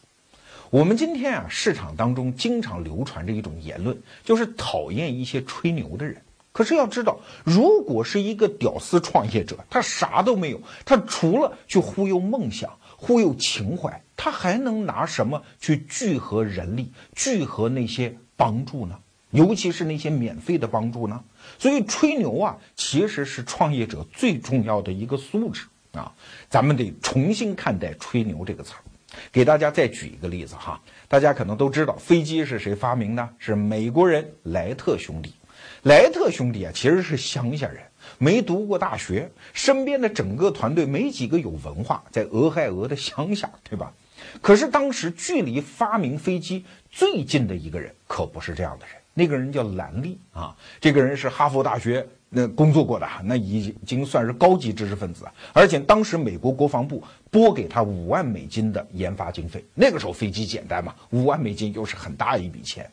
[0.72, 6.22] 我们今天啊，市场当中经常流传着一种言论，就是讨厌一些吹牛的人。
[6.52, 19.00] 可是要知道，如果是一个屌丝创业者，他啥都没有，他除了去忽悠梦想、忽悠情怀，他还能拿什么去聚合人力、聚合那些帮助呢？
[19.32, 21.24] 尤其是那些免费的帮助呢？
[21.58, 26.12] 所以吹牛啊，其实是创业者最重要的一个素质啊！
[26.50, 28.82] 咱们得重新看待“吹牛”这个词儿。
[29.32, 33.30] 给大家再举一个例子哈，大家可能都知道，飞机是谁发明的？
[33.40, 35.34] 是美国人莱特兄弟。
[35.84, 37.84] 莱特兄弟啊，其实是乡下人，
[38.18, 43.94] 没读过大学，身边的整个团队没几个有文化，在俄亥俄的乡下，对吧？
[44.42, 62.90] 可是当时距离发明飞机最近的一个人，可不是这样的人，那个人叫兰利啊，这个人是哈佛大学那工作过的，那已经算是高级知识分子，而且当时美国国防部拨给他五万美金的研发经费，那个时候飞机简单嘛，五万美金又是很大一笔钱。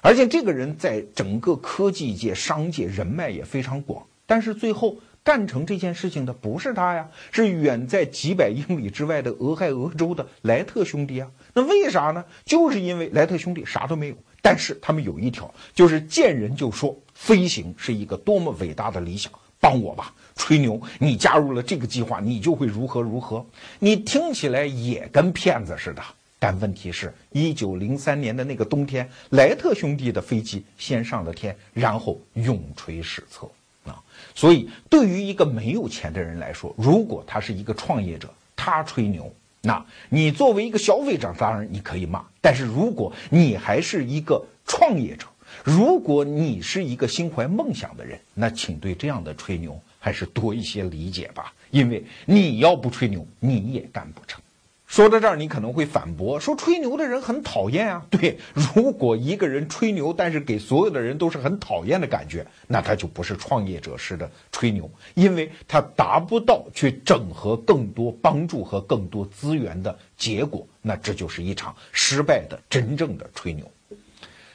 [0.00, 11.30] 而且这个人在整个科技界、商界人脉也非常广，但是最后干成这件事情的不是他呀，是远在几百英里之外的俄亥俄州的莱特兄弟啊。
[11.54, 12.24] 那为啥呢？
[12.44, 14.16] 就是因为莱特兄弟啥都没有，
[14.48, 19.30] 但是他们有一条，就是见人就说飞行是一个多么伟大的理想，
[19.60, 23.44] 帮我吧，吹牛，你加入了这个计划，你就会如何如何。
[23.78, 26.02] 你听起来也跟骗子似的。
[26.38, 33.46] 但问题是，一九零三年的那个冬天，莱特兄弟的飞机先上了天，然后永垂史册
[33.84, 34.02] 啊！
[34.34, 39.30] 所以，对于一个没有钱的人来说，如果他是一个创业者，他吹牛，
[39.62, 45.26] 那你作为一个消费者，当然你可以骂；但是如果你还是一个创业者，
[45.64, 54.40] 如果你是一个心怀梦想的人，那请对这样的吹牛还是多一些理解吧，因为你要不吹牛，你也干不成。
[54.88, 58.04] 说到这儿，你可能会反驳说，吹牛的人很讨厌啊。
[58.10, 58.38] 对，
[58.74, 70.66] 如果一个人吹牛，但是给所有的人都是很讨厌的感觉，那他就不是创业者式的吹牛，因为他达不到去整合更多帮助和更多资源的结果。
[70.80, 73.70] 那这就是一场失败的真正的吹牛。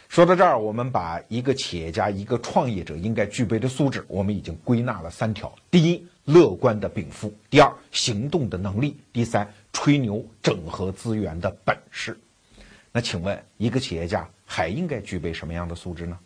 [0.09, 9.51] 说到这儿，我们把一个企业家、一个创业者应该具备的素质，我们已经归纳了三条：第一，乐观的禀赋；第二，行动的能力；第三。
[9.75, 12.15] 吹牛整合资源的本事，
[12.91, 16.17] 那请问一个企业家还应该具备什么样的素质呢？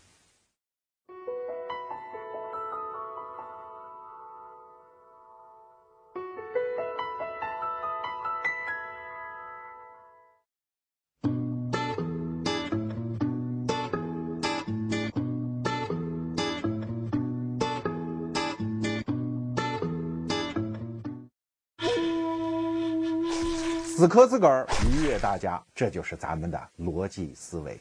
[23.98, 27.80] 死磕自个儿，愉悦大家，这就是咱们的逻辑思维。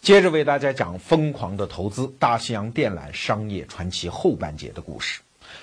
[0.00, 5.22] 接着为大家讲《疯狂的投资：大西洋电缆商业传奇》后半节的故事。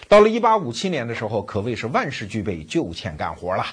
[0.10, 3.66] 到了1857年的时候，可谓是万事俱备，就欠干活了。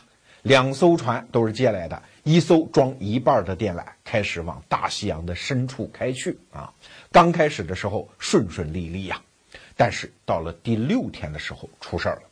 [0.43, 6.73] 两艘船都是借来的，一艘装一半的电缆，开始往大西洋的深处开去啊。
[7.11, 9.21] 刚开始的时候顺顺利利呀，
[9.77, 12.23] 但是到了第六天的时候出事儿了。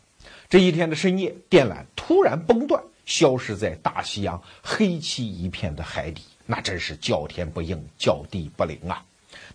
[0.49, 9.05] 这一天的深夜，电缆突然崩断，消失在大西洋黑漆一片的海底，那真是叫天不应，叫地不灵啊！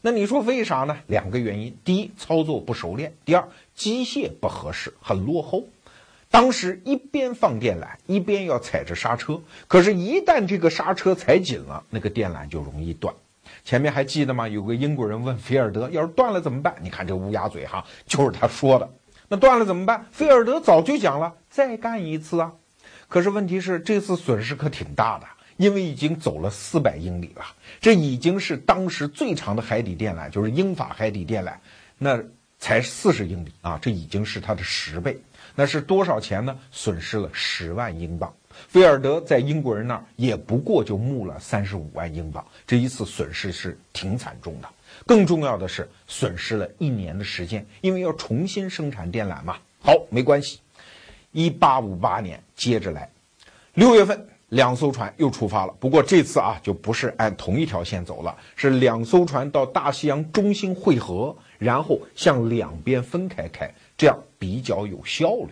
[0.01, 0.97] 那你说为啥呢？
[1.07, 5.63] 两个原因：第一，操作不熟练；第二，机械不合适，很落后。
[6.29, 9.39] 当时一边放电缆，一边要踩着刹车，
[9.69, 13.15] 可是，一旦这个刹车踩紧了，那个电缆就容易断。
[13.63, 14.49] 前面还记得吗？
[14.49, 18.89] 有个英国人问菲尔德：“要是断了怎么办？”你看这乌鸦嘴哈，就是他说的。
[19.29, 20.05] 那断了怎么办？
[20.11, 22.51] 菲尔德早就讲了，再干一次啊！
[23.07, 25.25] 可是问题是，这次损失可挺大的，
[25.57, 27.45] 因为已经走了四百英里了，
[27.79, 31.53] 这已经是当时最长的海底电缆，就是英法海底电缆，
[31.97, 32.21] 那
[32.59, 35.17] 才四十英里啊，这已经是它的十倍。
[35.57, 36.57] 那是多少钱呢？
[36.71, 38.33] 损失了十万英镑。
[38.67, 44.69] 菲尔德在英国人那儿也不过就募了三十五万英镑，这一次损失是挺惨重的。
[45.05, 49.57] 更重要的是，损失了一年的时间，因为要重新生产电缆嘛。
[49.81, 50.59] 好，没关系。
[51.36, 53.10] 一八五八年接着来，
[53.74, 55.76] 六月份两艘船又出发了。
[55.82, 65.50] 不过这次啊，就不是按同一条线走了，是两艘船到大西洋中心汇合，然后向两边分开开，这样比较有效率。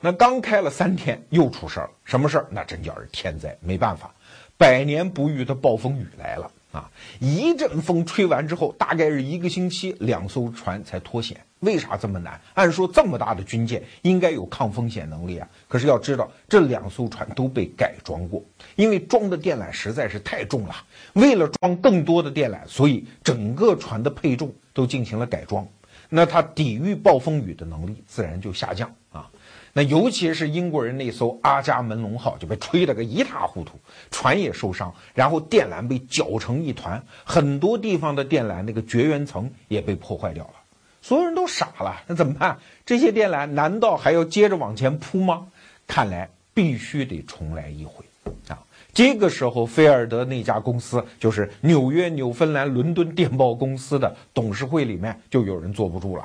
[0.00, 1.90] 那刚开了三天，又出事儿了。
[2.04, 2.46] 什么事儿？
[2.50, 4.14] 那真叫是天灾，没办法，
[4.56, 6.52] 百年不遇的暴风雨来了。
[6.70, 6.88] 啊！
[7.18, 11.44] 一阵风吹完之后，大概是一个星期，两艘船才脱险。
[11.60, 12.40] 为啥这么难？
[12.54, 15.48] 按说这么大的军舰应该有抗风险能力啊。
[15.68, 18.42] 可是要知道，这两艘船都被改装过，
[18.76, 20.74] 因为装的电缆实在是太重了。
[21.12, 25.66] 为了装更多的电缆，所以整个船的配重都进行了改装。
[26.08, 29.30] 那它抵御暴风雨的能力自然就下降啊。
[29.72, 33.78] 那尤其是英国人那艘阿伽门农号就被吹得个一塌糊涂，
[34.10, 40.54] 船也受伤，然后电缆被搅成一团，很多地方的电缆那个绝缘层也被破坏掉了，
[41.02, 42.58] 所有人都傻了，那怎么办？
[42.84, 45.46] 这些电缆难道还要接着往前铺吗？
[45.86, 48.04] 看来必须得重来一回
[48.48, 48.58] 啊！
[48.92, 56.24] 这个时候，菲尔德那家公司就是纽约纽芬兰伦敦电报公司的董事会里面就有人坐不住了，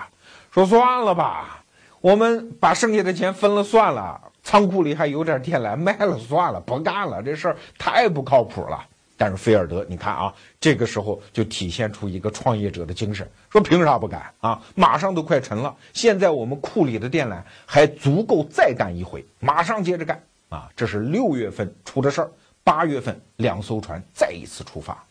[0.51, 1.63] 说算了吧。
[2.01, 8.85] 我们把剩下的钱分了算了，仓库里还有点电缆，卖了算了，不干了，这事儿太不靠谱了。
[9.17, 14.61] 但是菲尔德，你看啊，这个时候就体现出一个创业者的精神，说凭啥不敢啊？
[14.75, 20.69] 马上都快沉了，现在我们库里的电缆还足够再干一回，马上接着干啊！
[20.75, 22.31] 这是六月份出的事儿，
[22.63, 25.03] 八月份两艘船再一次出发，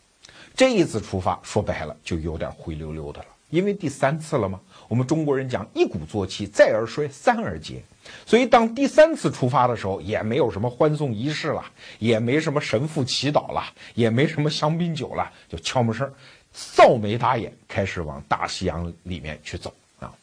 [0.55, 4.59] 这一次出发说白了就有点灰溜溜的了，因为第三次了吗？
[4.89, 7.81] 我们中国人讲一鼓作气，再而衰，三而竭。
[8.25, 11.63] 所以当第三次出发的时候，也没有什么欢送仪式了，
[11.97, 13.63] 也没什么神父祈祷了，
[13.93, 16.11] 也没什么香槟酒了，就悄没声儿
[16.51, 20.13] 扫眉打眼，开始往大西洋里面去走啊。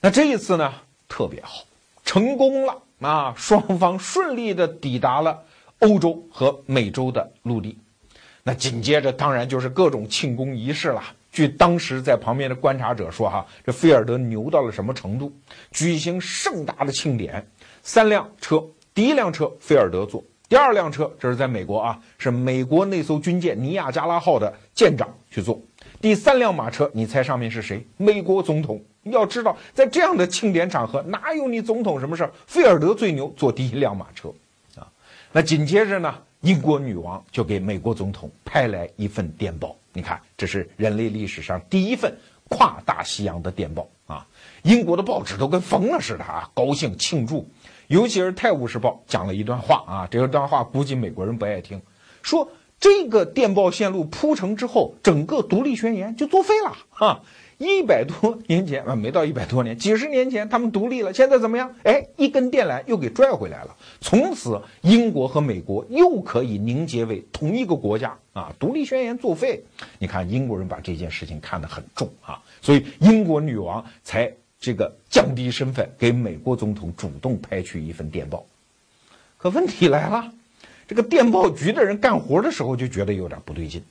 [0.00, 0.72] 那这一次呢，
[1.08, 1.64] 特别好，
[2.04, 3.34] 成功了啊！
[3.36, 5.42] 双方顺利的抵达了
[5.80, 7.76] 欧洲和美洲的陆地。
[8.42, 11.02] 那紧接着，当然就是各种庆功仪式了。
[11.36, 15.30] 据当时在旁边的观察者说，哈，这菲尔德牛到了什么程度？
[15.70, 17.46] 举行盛大的庆典，
[17.82, 25.60] 三辆车，第一辆车菲尔德坐，第二辆车这是在美国啊，是美国那艘军舰尼亚加拉号的舰长去坐，
[26.00, 27.86] 第三辆马车，你猜上面是谁？
[27.98, 28.82] 美国总统。
[29.02, 32.32] 要知道，在这样的庆典场合，哪有你总统什么事儿？
[32.46, 34.30] 菲尔德最牛，坐第一辆马车，
[34.74, 34.88] 啊，
[35.32, 39.76] 那紧接着呢，英国女王就给美国总统派来一份电报。
[39.96, 42.14] 你看，这是人类历史上第一份
[42.50, 44.26] 跨大西洋的电报啊！
[44.62, 47.48] 英国的报纸都跟疯了似的啊，高兴庆祝。
[47.86, 51.80] 尤其是《泰晤士报》讲了一段话啊，这段话估计美国人不爱听，
[52.22, 57.22] 说这个电报线路铺成之后，整个独立宣言就作废了哈。
[57.58, 61.74] 一百多年前啊，没到一百多年，几十年前他们独立了，现在怎么样？
[61.84, 63.74] 哎，一根电缆又给拽回来了。
[64.00, 68.54] 从此，英国和美国又可以凝结为同一个国家啊！
[68.58, 69.62] 独立宣言作废，
[69.98, 74.30] 你看英国人把这件事情看得很重啊，所以英国女王才
[74.60, 78.44] 这个降低身份，给美国总统主动拍去一份电报。
[79.38, 80.30] 可问题来了，
[80.86, 83.82] 这个电报局的人干活的时候就觉得有点不对劲。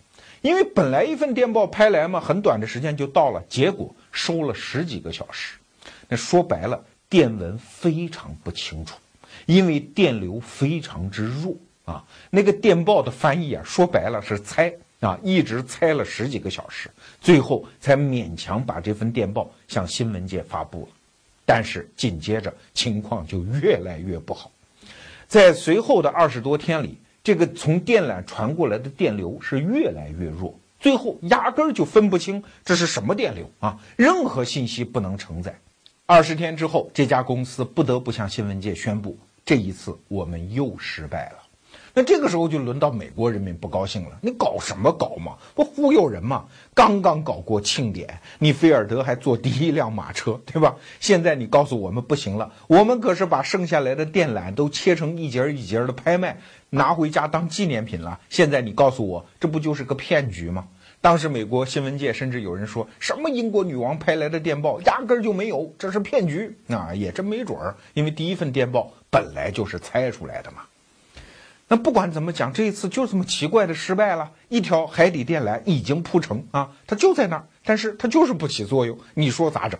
[0.42, 5.58] 因为本来一份电报拍来嘛，很短的时间就到了，结果收了十几个小时。
[6.08, 8.96] 那说白了，电文非常不清楚，
[9.46, 11.56] 因为电流非常之弱
[11.86, 12.04] 啊。
[12.30, 20.88] 那个电报的翻译啊，说白了是猜啊，一直猜了十几个小时，最后才勉强把这份电报向新闻界发布了。
[21.48, 24.52] 但是紧接着情况就越来越不好，
[25.28, 35.60] 在随后的二十多天里，这个从电缆传过来的电流是越来越弱，最后压根儿就分不清这是什么电流啊，任何信息不能承载。
[36.06, 41.45] 二十天之后，这家公司不得不向新闻界宣布，这一次我们又失败了。
[41.98, 45.38] 那这个时候就轮到美国人民不高兴了，你搞什么搞嘛？
[45.56, 46.44] 不忽悠人嘛？
[46.74, 50.76] 刚刚搞过庆典，你菲尔德还坐第一辆马车，对吧？
[51.00, 56.38] 现在你告诉我们不行了，我们可是把剩下来的电缆都切成一节一节的拍卖，
[56.72, 58.20] 拿回家当纪念品了。
[58.30, 60.68] 现在你告诉我，这不就是个骗局吗？
[61.00, 66.94] 当时美国新闻界甚至有人说什么英国女王拍来的电报压根儿就没有，这是骗局啊！
[66.94, 70.64] 也真没准儿，因为第一份电报本来就是猜出来的嘛。
[71.68, 74.32] 那不管怎么讲，这一次就这么奇怪的失败了。
[74.50, 79.00] 一条海底电缆已经铺成啊，它就在那儿，但是它就是不起作用。
[79.16, 79.80] 你说咋整？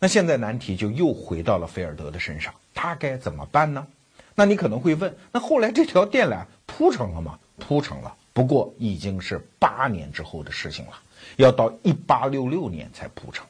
[0.00, 3.86] 那现在难题就又回到了菲尔德的身上，他该怎么办呢？
[4.34, 7.38] 那你可能会问，那后来这条电缆铺成了吗？
[7.58, 10.92] 铺成了，不过已经是八年之后的事情了，
[11.36, 13.46] 要到一八六六年才铺成。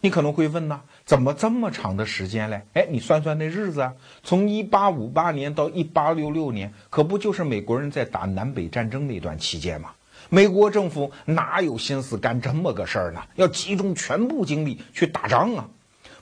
[0.00, 0.80] 你可能会问呢？
[1.04, 2.62] 怎么这么长的时间嘞？
[2.74, 9.90] 哎，你算算那日子啊，从一八五八年到一八六六年，可不就是美国人在打南北战争那段期间吗？
[10.28, 13.22] 美国政府哪有心思干这么个事儿呢？
[13.36, 15.68] 要集中全部精力去打仗啊！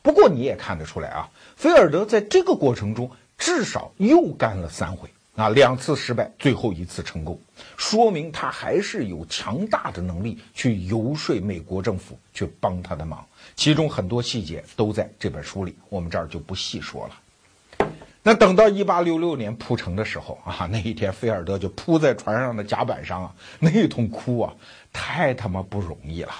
[0.02, 7.36] 不过你也看得出来啊，菲尔德在这个过程中至少又干了三回啊，两次失败，最后一次成功，
[7.76, 13.26] 说明他还是有强大的能力去游说美国政府去帮他的忙。
[13.56, 17.88] 其中很多细节都在这本书里，我们这儿就不细说了。
[18.22, 24.54] 那等到一八六六年铺成的时候啊，那一天菲尔德就扑在船上的甲板上啊，那一通哭啊，
[24.92, 26.32] 太他妈不容易了。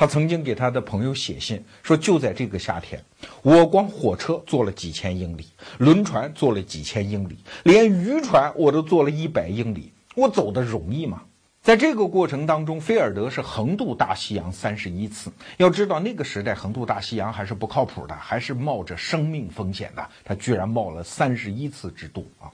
[0.00, 3.04] 他曾经给他的朋友写信说，就在这个夏天，
[3.42, 5.44] 我光火车坐了几千英里，
[5.76, 11.24] 轮船坐了几千英里，连渔船我都坐了一百英里，我走的容易吗？
[11.60, 15.30] 在这个过程当中，菲尔德是横渡大西洋三十一次。
[15.58, 20.08] 要知道，那个时代横渡大西洋还是不靠谱的，还是冒着生命风险的。
[20.24, 22.48] 他居然冒了三十一次之多啊！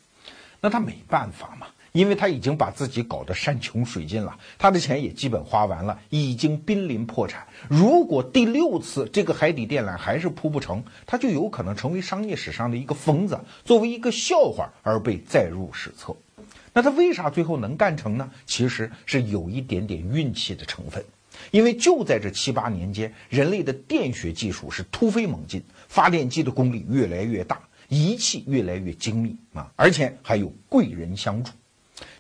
[0.61, 7.47] 那他没办法嘛，因为他已经把自己搞得山穷水尽了，他的钱也基本花完了，已经濒临破产。
[7.70, 16.14] 如果第六次这个海底电缆还是铺不成，他就有可能成为商业史上的一个疯子，作为一个笑话而被载入史册。
[16.74, 18.30] 那他为啥最后能干成呢？
[18.44, 21.03] 其实是有一点点运气的成分，
[21.51, 31.51] 因为就在这七八年间，人类的电学技术是突飞猛进，发电机的功率越来越大，仪器越来越精密啊，而且还有贵人相助。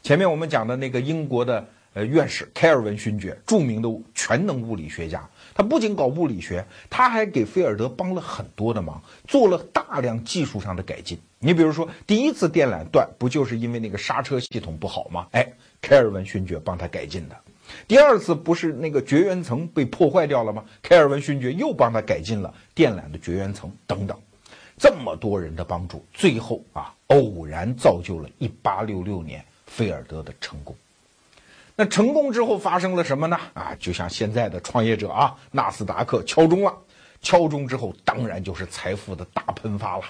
[0.02, 5.28] 前面我们讲的那个英国的呃院士凯尔文勋爵，著名的全能物理学家。
[5.54, 11.18] 他不仅搞物理学，他还给菲尔德帮了很多的忙，做了大量技术上的改进。
[11.38, 15.26] 你比如说，第一次电缆断，不就是因为那个刹车系统不好吗？
[15.32, 17.36] 哎，凯尔文勋爵帮他改进的。
[17.88, 20.64] 第二次不是那个绝缘层被破坏掉了吗？
[20.82, 24.16] 凯尔文勋爵又帮他改进了电缆的绝缘层等等。
[24.78, 30.74] 这么多人的帮助，最后啊，偶然造就了1866年菲尔德的成功。
[31.78, 33.38] 那成功之后发生了什么呢？
[33.52, 36.74] 啊，就像现在的创业者啊，纳斯达克敲钟了，
[37.20, 40.04] 敲钟之后当然就是财富的大喷发了。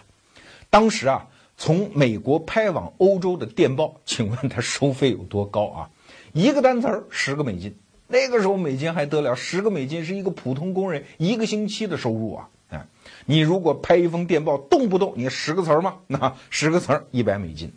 [0.71, 1.27] 当时啊，
[1.57, 5.91] 从美国拍往欧洲的电报，请问他收费有多高啊？
[6.33, 7.77] 一个单词儿十个美金，
[8.07, 12.49] 那个时候美金还得了，十个美金是一个普通工人一个星期的收入啊！
[12.71, 12.87] 哎，
[13.25, 15.97] 你如果拍一封电报，动不动你十个词儿吗？
[16.07, 17.73] 那十个词儿一百美金，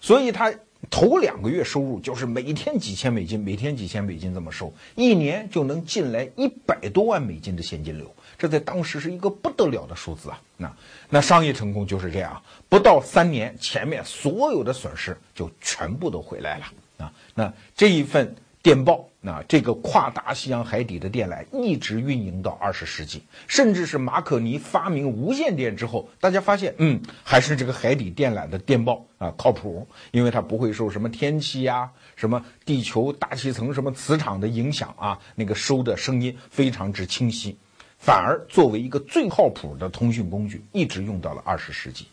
[0.00, 0.54] 所以他。
[0.90, 10.40] 头两个月收入就是每天几千美金，每天几千美金这么收，一年就能进来一百多万美金的现金流，这在当时是一个不得了的数字啊！
[10.56, 10.76] 那
[11.10, 16.66] 那商业成功就是这样，不到三年，前面所有的损失就全部都回来了
[16.98, 17.12] 啊！
[17.34, 18.34] 那这一份。
[18.64, 37.58] 电报，那这个跨大西洋海底的电缆一直运营到二十世纪，甚至是马可尼发明无线电之后，大家发现，嗯，还是这个海底电缆的电报啊靠谱，因为它不会受什么天气呀、什么地球大气层、什么磁场的影响啊，那个收的声音非常之清晰，
[37.98, 42.06] 反而作为一个最靠谱的通讯工具，一直用到了二十世纪。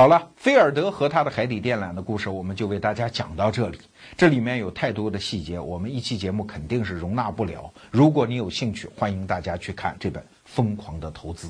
[0.00, 3.78] 好了，菲尔德和他的海底电缆的故事，我们就为大家讲到这里。
[4.16, 7.70] 这里面有太多的细节，我们一期节目肯定是容纳不了。
[7.90, 11.48] 如果你有兴趣，欢迎大家去看这本《疯狂的投资》。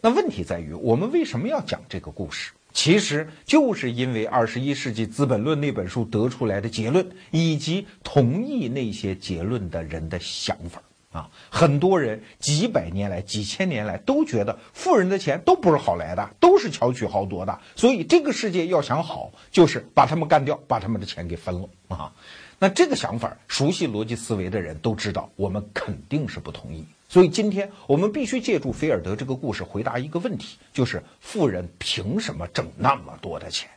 [0.00, 2.52] 那问题在于，我们为什么要讲这个故事？
[2.72, 10.80] 其实就是因为《二十一世纪资本论》那本书得出来的结论，以及同意那些结论的人的想法
[11.16, 11.30] 啊。
[11.50, 17.58] 很多人几百年来、几千年来都觉得富人的钱都不是好来的，都是巧取豪夺的。
[17.74, 22.12] 所以这个世界要想好，就是把他们干掉，把他们的钱给分了啊。
[22.58, 26.84] 那这个想法，熟悉逻辑思维的人都知道，我们肯定是不同意。
[27.08, 33.70] 所以今天我们必须借助菲尔德这个故事回答一个问题，就是富人凭什么挣那么多的钱？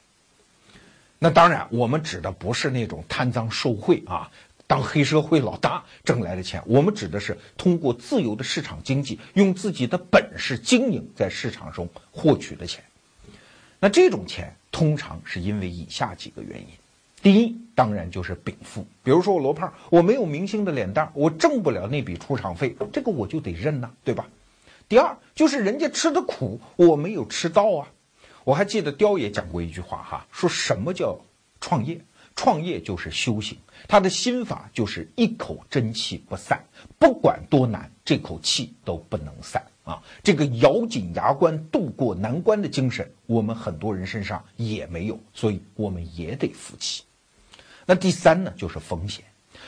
[1.19, 4.31] 那当然，我们指的不是那种贪赃受贿啊，
[4.69, 12.83] 当黑社会老大挣来的钱，我们指的是通过自由的市场经济，用自己的本事经营在市场中获取的钱。
[13.79, 16.67] 那这种钱通常是因为以下几个原因。
[17.19, 18.85] 第一，当然就是禀赋。
[19.01, 24.27] 比如说我罗胖，我没有明星的脸蛋，我挣不了那笔出场费，这个我就得认呐，对吧？
[24.87, 27.87] 第二，就是人家吃的苦，我没有吃到啊。
[28.43, 31.19] 我还记得雕爷讲过一句话哈，说什么叫
[31.59, 31.99] 创业？
[32.39, 36.63] 创业就是修行，他的心法就是一口真气不散，
[36.97, 40.01] 不管多难，这口气都不能散啊。
[40.23, 47.03] 这个咬紧牙关渡过难关的精神，我们很多人身上也没有，所以我们也得服气。
[47.85, 49.25] 那第三呢，就是风险。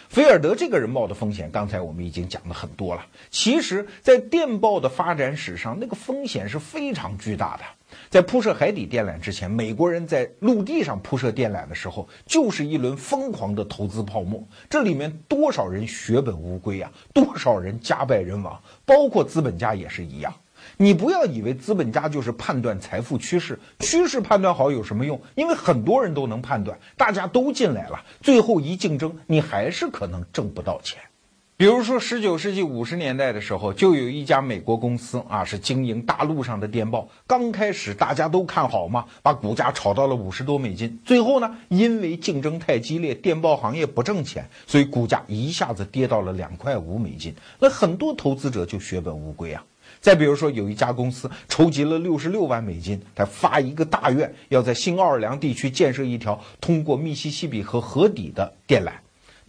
[0.07, 3.05] 菲尔德这个人冒的风险，刚才我们已经讲了很多了。
[3.31, 7.63] 其实，在电报的发展史上，那个风险是非常巨大的。
[8.11, 14.45] 在铺设海底电缆之前，美国人在陆地上铺设电缆的时候，就是一轮疯狂的投资泡沫。
[14.69, 16.91] 这里面多少人血本无归啊？
[17.13, 18.61] 多少人家败人亡？
[18.83, 20.33] 包括资本家也是一样。
[20.75, 25.21] 你不要以为资本家就是判断财富趋势，趋势判断好有什么用？
[25.35, 30.99] 因为很多人都能判断，大家都进来了，最后一竞争，你还是可能挣不到钱。
[31.61, 37.07] 比如说，十九世纪五十年代的时候，就有一家美国公司啊，是经营大陆上的电报。
[37.27, 40.99] 刚开始大家都看好嘛，把股价炒到了五十多美金。
[41.05, 47.35] 最后呢，因为竞争太激烈，电报行业不挣钱，所以股价一下子跌到了两块五美金。
[47.59, 49.63] 那很多投资者就血本无归啊。
[49.99, 58.93] 再比如说，有一家公司筹集了六十六万美金，他发一个大愿，要在新奥尔良地区建设一条通过密西西比河河底的电缆。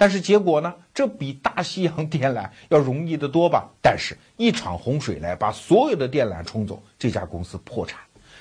[0.03, 0.74] 但是结果呢？
[0.92, 3.70] 这比大西洋电缆要容易得多吧？
[3.80, 8.00] 但是，一场洪水来把所有的电缆冲走，这家公司破产。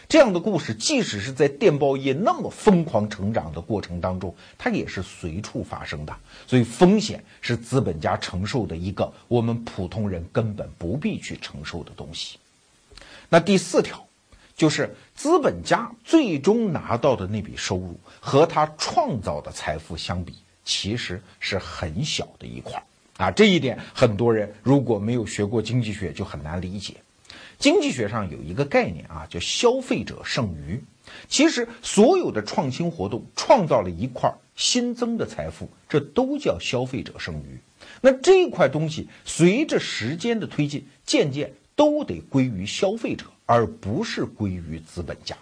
[0.10, 6.12] 这样的故事，即使是在电报业那么疯狂成长的过程当中，它也是随处发生的。
[6.48, 12.40] 所以，风险是资本家承受的一个我们普通人根本不必去承受的东西。
[13.30, 14.04] 那第四条，
[14.56, 20.34] 就是资本家最终拿到的那笔收入和他创造的财富相比，
[20.64, 22.84] 其实是很小的一块儿
[23.24, 23.32] 啊。
[23.32, 26.96] 这一点，很多人如果没有学过经济学，就很难理解。
[27.58, 30.82] 经济学上有一个概念啊，叫消费者剩余。
[31.28, 37.60] 其实所有的创新活动创造了一块新增的财富，这都叫消费者剩余。
[38.02, 45.36] 那这块东西随着时间的推进，渐渐都得归于消费者，而不是归于资本家。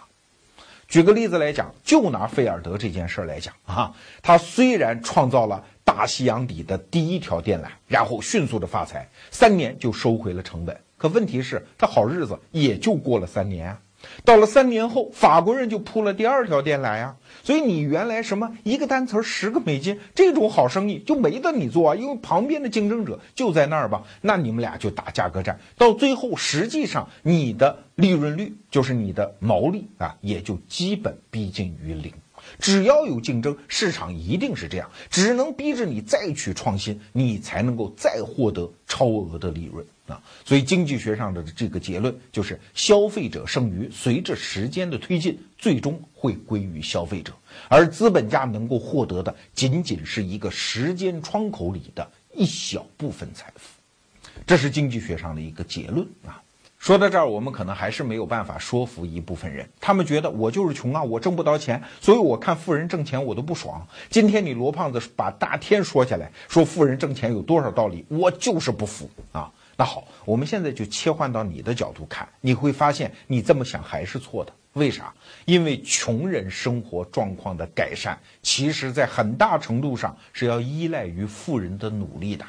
[0.90, 10.76] 举个例子来讲，就拿菲尔德这件事来讲啊，他虽然创造了大西洋底的第一条电缆，然后迅速的发财，三年就收回了成本。
[10.98, 13.78] 可问题是，他好日子也就过了三年啊。
[14.24, 17.16] 到了三年后，法国人就铺了第二条电缆呀。
[17.42, 24.02] 所以你原来什么一个单词十个美金这种好生意就没得你做啊，因为旁边的竞争者就在那儿吧。
[24.20, 32.12] 那你们俩就打价格战，到最后实际上你的利润率就是你的毛利啊，也就基本逼近于零。
[32.58, 40.20] 只要有竞争，市场一定是这样，只能逼着你再去创新，你才能够再获得超额的利润啊！
[40.44, 47.32] 所以经济学上的这个结论就是，消费者剩余随着时间的推进，最终会归于消费者，
[47.68, 53.68] 而资本家能够获得的仅仅是一个时间窗口里的一小部分财富，
[54.46, 56.42] 这是经济学上的一个结论啊。
[56.78, 59.68] 说到这儿，我们可能还是没有办法说服一部分人。
[59.82, 63.86] 他们觉得我就是穷啊，我挣不到钱，所以我看富人挣钱我都不爽。
[64.08, 69.52] 今天你罗胖子把大天说下来，说富人挣钱有多少道理，我就是不服啊。
[69.80, 74.52] 那好，我们现在就切换到你的角度看，你会发现你这么想还是错的。
[74.74, 75.10] 为啥？
[75.46, 82.44] 因为穷人生活状况的改善，其实在很大程度上是要依赖于富人的努力的。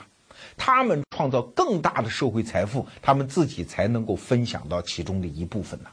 [0.58, 5.90] 他们创造更大的社会财富，他们自己才能够分享到其中的一部分呢。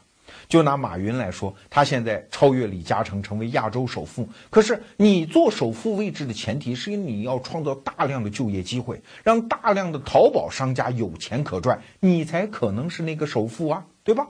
[0.49, 4.27] 就拿马云来说，他现在超越李嘉诚成为亚洲首富。
[4.49, 14.27] 可是你做首富位置的前提是因为你要创造大量的就业机会，让大量的淘宝商家有钱可赚，你才可能是那个首富啊，对吧？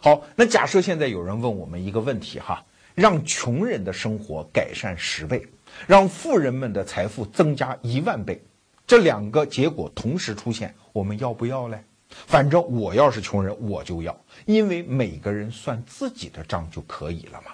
[0.00, 2.64] 好，那假设现在有人问我们一个问题哈，
[2.96, 5.46] 让穷人的生活改善十倍，
[5.86, 8.42] 让富人们的财富增加一万倍，
[8.88, 11.78] 这两个结果同时出现，我们要不要嘞？
[12.26, 14.20] 反正我要是穷人，我就要，
[14.52, 17.52] 因为每个人算自己的账就可以了嘛。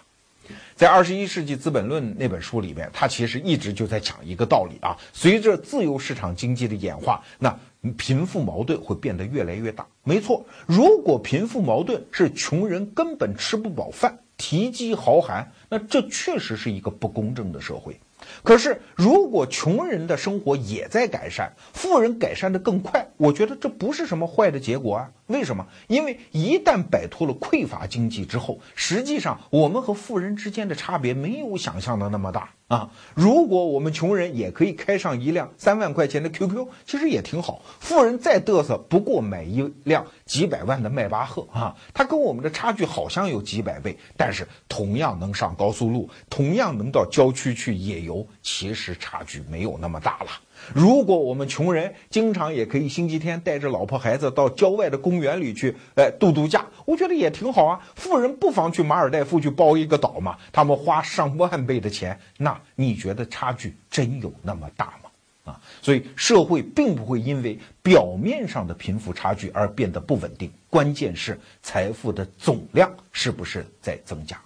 [0.75, 7.59] 在《二十一世纪资本论》那本书里面，他其实一直就在讲一个道理啊：随着自由市场经济的演化，那
[7.99, 9.87] 贫富矛盾会变得越来越大。
[10.05, 17.99] 没错，如果贫富矛盾是穷人根本吃不饱饭、提饥豪寒，那这确实是一个不公正的社会。
[18.43, 25.11] 可是，如果穷人的生活也在改善，富人改善的更快，我觉得这不是什么坏的结果啊。
[25.27, 25.67] 为什么？
[25.89, 32.91] 因为一旦摆脱了匮乏经济之后，实际上我们和富人之间的差别没有想象的那么大啊。
[33.15, 37.61] 如果我们穷人也可以开上一辆三万块钱的 QQ，其实也挺好。
[37.81, 50.31] 富人再嘚瑟，不过买一辆几百万的迈巴赫啊，他跟我们的差距好像有几百倍，但是同样能上高速路，同样能到郊区去野游，其实差距没有那么大了。
[50.75, 57.81] 如果我们穷人经常也可以星期天带着老婆孩子到郊外的公园里去，哎，度度假，我觉得也挺好啊。
[57.95, 65.11] 富人不妨去马尔代夫去包一个岛嘛，他们花上万倍的钱，那你觉得差距真有那么大吗？
[65.53, 74.37] 啊，所以社会并不会因为表面上的贫富差距而变得不稳定，关键是财富的总量是不是在增加，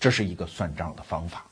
[0.00, 1.44] 这是一个算账的方法。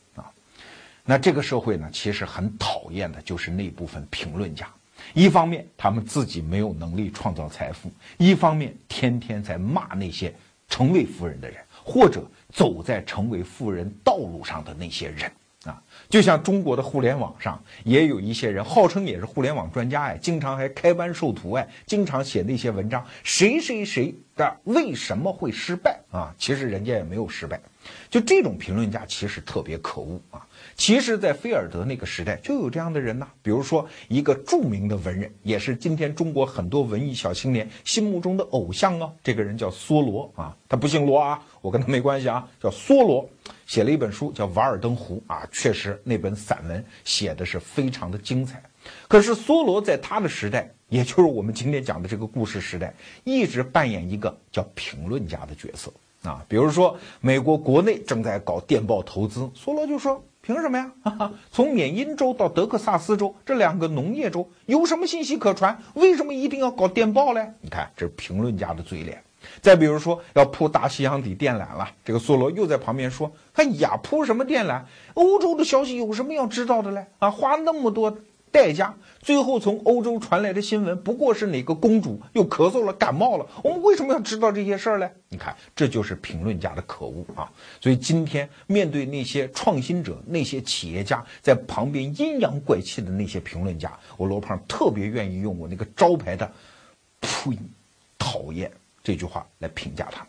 [1.11, 4.65] 那这个社会呢，其实很讨厌的就是那部分评论家。
[5.13, 10.33] 一方面，他们自己没有能力创造财富；一方面，天天在骂那些
[10.69, 15.29] 成为富人的人，或者走在成为富人道路上的那些人
[15.65, 15.83] 啊。
[16.09, 26.33] 就像中国的互联网上，也有一些人号称也是互联网专家哎，经常还开班授徒哎，经常写那些文章，谁谁谁的为什么会失败啊？
[26.39, 27.61] 其实人家也没有失败。
[28.09, 30.47] 就这种评论家，其实特别可恶啊。
[30.81, 39.13] 其实，在菲尔德那个时代就有这样的人呐，比如说一个著名的文人，也是今天中国很多文艺小青年心目中的偶像哦。
[39.23, 43.29] 这个人叫梭罗啊，他不姓罗啊，我跟他没关系啊，叫梭罗，
[43.67, 48.63] 写了一本书叫《瓦尔登湖》啊，确实那本散文写的是非常的精彩。
[49.07, 56.43] 可是梭罗在他的时代，也就是我们今天讲的这个故事时代，一直扮演一个叫评论家的角色啊。
[56.49, 60.25] 比如说，美国国内正在搞电报投资，梭罗就说。
[60.43, 60.91] 凭什么呀？
[61.53, 65.79] 从缅因州到德克萨斯州这两个农业州有什么信息可传？
[65.95, 67.53] 为什么一定要搞电报嘞？
[67.61, 69.23] 你看，这是评论家的嘴脸。
[69.63, 74.83] 再比如说，要铺大西洋底电缆了，这个梭罗又在旁边说：“哎呀，铺什么电缆？
[75.15, 77.07] 欧洲的消息有什么要知道的嘞？
[77.19, 78.19] 啊，花那么多。”
[78.53, 83.47] 代价，最后从欧洲传来的新闻不过是哪个公主又咳嗽了、感冒了。
[83.63, 85.09] 我们为什么要知道这些事儿呢？
[85.29, 87.51] 你看，这就是评论家的可恶啊！
[87.81, 96.51] 所以今天面对那些创新者、那些企业家在旁边阴阳怪气的那些评论家，我罗胖特别愿意用我那个招牌的
[97.21, 97.57] “呸，
[98.19, 98.71] 讨厌”
[99.05, 100.27] 这句话来评价他们。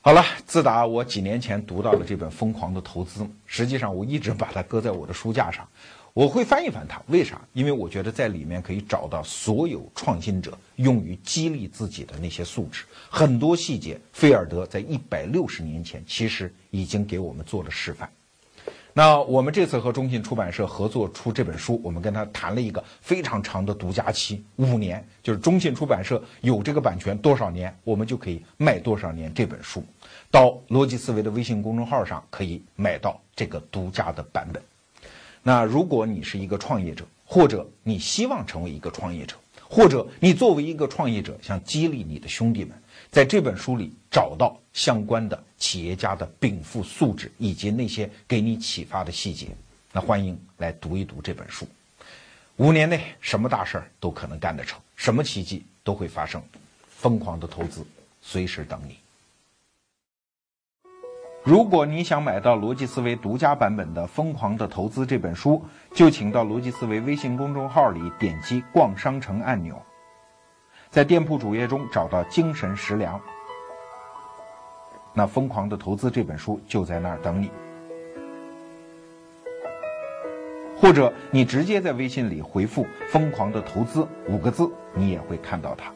[0.00, 5.66] 好了，自打我几年前读到了这本《疯狂的投资》，实际上我一直把它搁在我的书架上。
[6.14, 7.40] 我会翻一翻它，为啥？
[7.54, 18.08] 因为我觉得在里面可以找到所有创新者用于激励自己的那些素质，很多细节，菲尔德在一百六十年前其实已经给我们做了示范。
[18.92, 29.82] 那我们这次和中信出版社合作出这本书，我们跟他谈了一个非常长的独家期，五年，就是中信出版社有这个版权多少年，我们就可以卖多少年这本书。
[30.30, 34.62] 到逻辑思维的微信公众号上可以买到这个独家的版本。
[35.46, 39.36] 那如果你是一个创业者，或者你希望成为一个创业者，
[39.68, 42.72] 或者你作为一个创业者想激励你的兄弟们，
[43.10, 49.48] 在这本书里找到相关的企业家的禀赋素质以及那些给你启发的细节，
[49.92, 51.68] 那欢迎来读一读这本书。
[52.56, 56.42] 五年内什么大事儿都可能干得成，什么奇迹都会发生。
[56.88, 57.84] 疯狂的投资，
[58.22, 58.96] 随时等你。
[61.44, 69.76] 如果你想买到逻辑思维独家版本的《疯狂的投资》这本书，就请到逻辑思维微信公众号里点击“逛商城”按钮，
[70.88, 73.20] 在店铺主页中找到“精神食粮”，
[75.12, 77.50] 那《疯狂的投资》这本书就在那儿等你。
[80.74, 85.93] 或者你直接在微信里回复“疯狂的投资”五个字，你也会看到它。